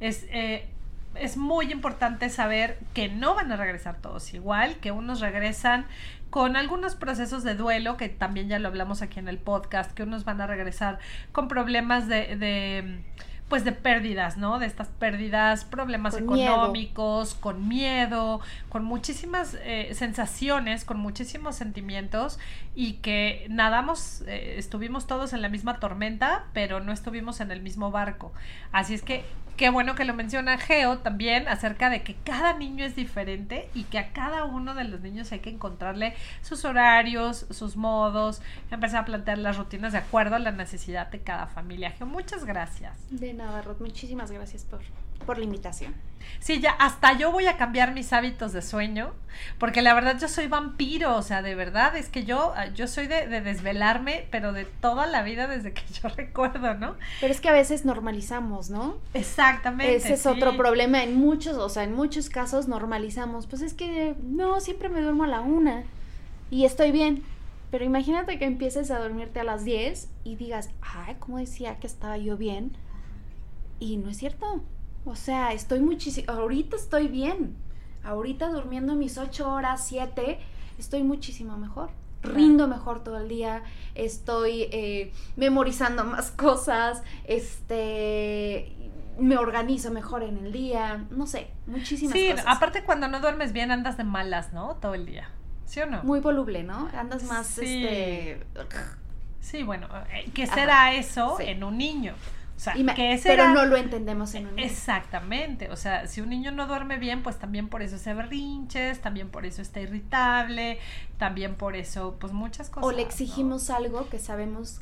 [0.00, 0.68] Es, eh,
[1.14, 5.86] es muy importante saber que no van a regresar todos igual, que unos regresan
[6.30, 10.02] con algunos procesos de duelo, que también ya lo hablamos aquí en el podcast, que
[10.02, 10.98] unos van a regresar
[11.30, 13.02] con problemas de, de
[13.52, 14.58] pues de pérdidas, ¿no?
[14.58, 18.40] De estas pérdidas, problemas económicos, con miedo,
[18.70, 22.38] con muchísimas eh, sensaciones, con muchísimos sentimientos
[22.74, 27.60] y que nadamos, eh, estuvimos todos en la misma tormenta, pero no estuvimos en el
[27.60, 28.32] mismo barco.
[28.72, 29.22] Así es que
[29.56, 33.84] qué bueno que lo menciona Geo también acerca de que cada niño es diferente y
[33.84, 39.02] que a cada uno de los niños hay que encontrarle sus horarios, sus modos, empezar
[39.02, 41.90] a plantear las rutinas de acuerdo a la necesidad de cada familia.
[41.92, 42.98] Geo, muchas gracias.
[43.10, 44.80] De nada, Ruth, muchísimas gracias por,
[45.22, 45.94] por la invitación.
[46.40, 49.12] Sí, ya hasta yo voy a cambiar mis hábitos de sueño,
[49.58, 52.88] porque la verdad yo soy vampiro, o sea, de verdad es que yo, ah, yo
[52.88, 56.96] soy de, de, desvelarme, pero de toda la vida desde que yo recuerdo, ¿no?
[57.20, 58.96] Pero es que a veces normalizamos, ¿no?
[59.14, 59.96] Exactamente.
[59.96, 64.16] Ese es otro problema, en muchos, o sea, en muchos casos normalizamos, pues es que
[64.22, 65.84] no, siempre me duermo a la una
[66.50, 67.22] y estoy bien.
[67.70, 71.86] Pero imagínate que empieces a dormirte a las 10 y digas, ay, ¿cómo decía que
[71.86, 72.72] estaba yo bien?
[73.80, 74.62] Y no es cierto.
[75.04, 77.56] O sea, estoy muchísimo, ahorita estoy bien,
[78.04, 80.38] ahorita durmiendo mis ocho horas, siete,
[80.78, 81.90] estoy muchísimo mejor.
[82.22, 83.64] Rindo mejor todo el día,
[83.96, 88.72] estoy eh, memorizando más cosas, este,
[89.18, 92.40] me organizo mejor en el día, no sé, muchísimas cosas.
[92.40, 94.76] Sí, aparte cuando no duermes bien andas de malas, ¿no?
[94.76, 95.30] Todo el día.
[95.66, 96.02] ¿Sí o no?
[96.04, 96.88] Muy voluble, ¿no?
[96.94, 98.44] Andas más, este...
[99.40, 102.14] Sí, bueno, eh, ¿qué será eso en un niño?
[102.62, 104.68] O sea, que pero no lo entendemos en un niño.
[104.68, 109.00] Exactamente, o sea, si un niño no duerme bien, pues también por eso se berrinches,
[109.00, 110.78] también por eso está irritable,
[111.18, 112.88] también por eso, pues muchas cosas.
[112.88, 114.80] O le exigimos algo que sabemos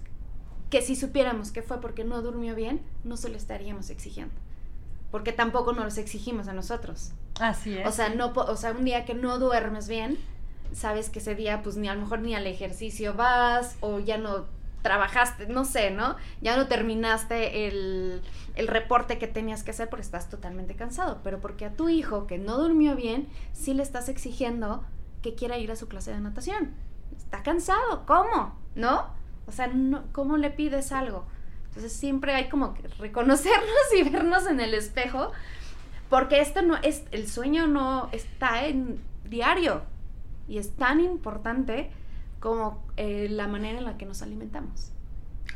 [0.68, 4.34] que si supiéramos que fue porque no durmió bien, no se lo estaríamos exigiendo.
[5.10, 7.12] Porque tampoco nos lo exigimos a nosotros.
[7.40, 7.88] Así es.
[7.88, 10.18] O sea, no, o sea, un día que no duermes bien,
[10.74, 14.18] sabes que ese día pues ni a lo mejor ni al ejercicio vas o ya
[14.18, 16.16] no trabajaste, no sé, ¿no?
[16.40, 18.22] Ya no terminaste el,
[18.54, 22.26] el, reporte que tenías que hacer porque estás totalmente cansado, pero porque a tu hijo
[22.26, 24.84] que no durmió bien, sí le estás exigiendo
[25.22, 26.74] que quiera ir a su clase de natación.
[27.16, 28.58] Está cansado, ¿cómo?
[28.74, 29.06] ¿No?
[29.46, 31.26] O sea, no, ¿cómo le pides algo?
[31.68, 35.32] Entonces siempre hay como que reconocernos y vernos en el espejo,
[36.08, 39.82] porque esto no es, el sueño no está en diario,
[40.48, 41.90] y es tan importante
[42.40, 44.92] como eh, la manera en la que nos alimentamos.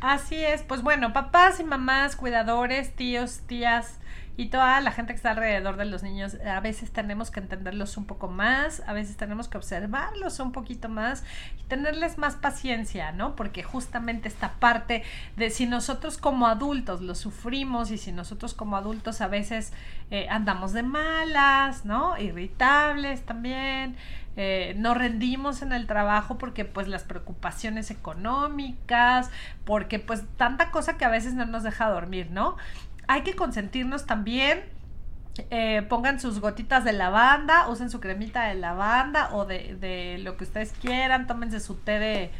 [0.00, 3.98] Así es, pues bueno, papás y mamás, cuidadores, tíos, tías
[4.36, 7.96] y toda la gente que está alrededor de los niños, a veces tenemos que entenderlos
[7.96, 11.22] un poco más, a veces tenemos que observarlos un poquito más
[11.60, 13.36] y tenerles más paciencia, ¿no?
[13.36, 15.04] Porque justamente esta parte
[15.36, 19.72] de si nosotros como adultos lo sufrimos y si nosotros como adultos a veces
[20.10, 22.18] eh, andamos de malas, ¿no?
[22.18, 23.96] Irritables también,
[24.36, 29.30] eh, no rendimos en el trabajo porque pues las preocupaciones económicas,
[29.64, 32.56] porque pues tanta cosa que a veces no nos deja dormir, ¿no?
[33.06, 34.64] Hay que consentirnos también.
[35.50, 40.36] Eh, pongan sus gotitas de lavanda, usen su cremita de lavanda o de, de lo
[40.36, 42.30] que ustedes quieran, tómense su té de,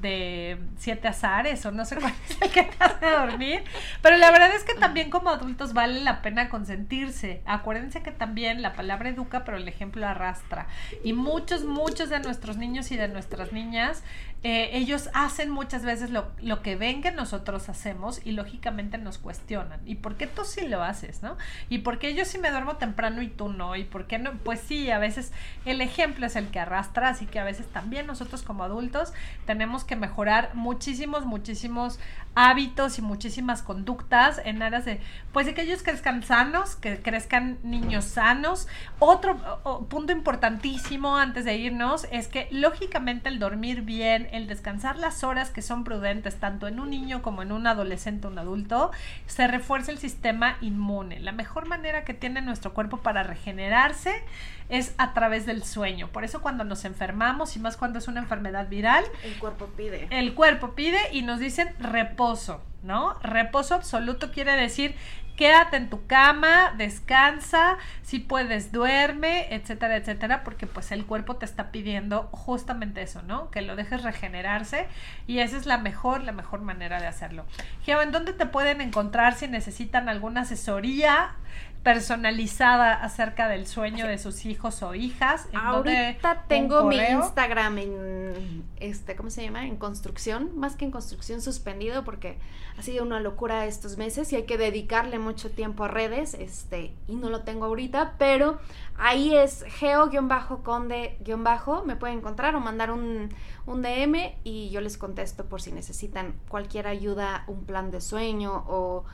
[0.00, 3.64] de siete azares o no sé cuál es el que te hace dormir.
[4.02, 7.42] Pero la verdad es que también como adultos vale la pena consentirse.
[7.44, 10.66] Acuérdense que también la palabra educa, pero el ejemplo arrastra.
[11.04, 14.02] Y muchos, muchos de nuestros niños y de nuestras niñas
[14.42, 19.18] eh, ellos hacen muchas veces lo, lo, que ven que nosotros hacemos y lógicamente nos
[19.18, 19.80] cuestionan.
[19.84, 21.36] ¿Y por qué tú sí lo haces, no?
[21.68, 23.76] ¿Y por qué yo sí me duermo temprano y tú no?
[23.76, 24.32] ¿Y por qué no?
[24.38, 25.32] Pues sí, a veces
[25.66, 29.12] el ejemplo es el que arrastra, así que a veces también nosotros como adultos
[29.44, 31.98] tenemos que mejorar muchísimos, muchísimos
[32.34, 35.00] hábitos y muchísimas conductas en aras de,
[35.32, 38.68] pues de que ellos crezcan sanos, que crezcan niños sanos.
[38.98, 45.24] Otro punto importantísimo antes de irnos es que lógicamente el dormir bien, el descansar las
[45.24, 48.90] horas que son prudentes tanto en un niño como en un adolescente o un adulto,
[49.26, 51.20] se refuerza el sistema inmune.
[51.20, 54.22] La mejor manera que tiene nuestro cuerpo para regenerarse
[54.70, 56.08] es a través del sueño.
[56.08, 60.06] Por eso cuando nos enfermamos y más cuando es una enfermedad viral, el cuerpo pide.
[60.10, 61.74] El cuerpo pide y nos dicen
[62.20, 63.18] reposo, ¿no?
[63.22, 64.94] Reposo absoluto quiere decir
[65.36, 71.46] quédate en tu cama, descansa, si puedes duerme, etcétera, etcétera, porque pues el cuerpo te
[71.46, 73.50] está pidiendo justamente eso, ¿no?
[73.50, 74.86] Que lo dejes regenerarse
[75.26, 77.46] y esa es la mejor, la mejor manera de hacerlo.
[77.84, 81.36] Geo, ¿en dónde te pueden encontrar si necesitan alguna asesoría?
[81.82, 85.48] Personalizada acerca del sueño de sus hijos o hijas.
[85.54, 89.66] Ahorita tengo mi Instagram en este, ¿cómo se llama?
[89.66, 92.36] En construcción, más que en construcción suspendido porque
[92.78, 96.94] ha sido una locura estos meses y hay que dedicarle mucho tiempo a redes, este,
[97.06, 98.58] y no lo tengo ahorita, pero
[98.98, 103.30] ahí es geo-conde-bajo, me pueden encontrar o mandar un,
[103.66, 108.64] un DM y yo les contesto por si necesitan cualquier ayuda, un plan de sueño
[108.66, 109.04] o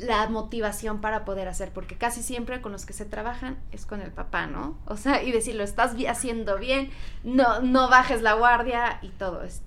[0.00, 4.00] la motivación para poder hacer, porque casi siempre con los que se trabajan es con
[4.00, 4.78] el papá, ¿no?
[4.86, 6.90] O sea, y decirlo, estás haciendo bien,
[7.22, 9.42] no, no bajes la guardia y todo.
[9.42, 9.62] Es,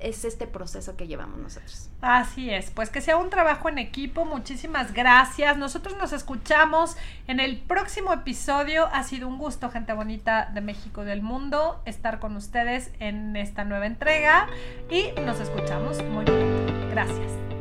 [0.00, 1.88] es este proceso que llevamos nosotros.
[2.02, 5.56] Así es, pues que sea un trabajo en equipo, muchísimas gracias.
[5.56, 6.96] Nosotros nos escuchamos
[7.26, 8.88] en el próximo episodio.
[8.92, 13.64] Ha sido un gusto, gente bonita de México del mundo, estar con ustedes en esta
[13.64, 14.48] nueva entrega
[14.90, 16.90] y nos escuchamos muy bien.
[16.90, 17.53] Gracias.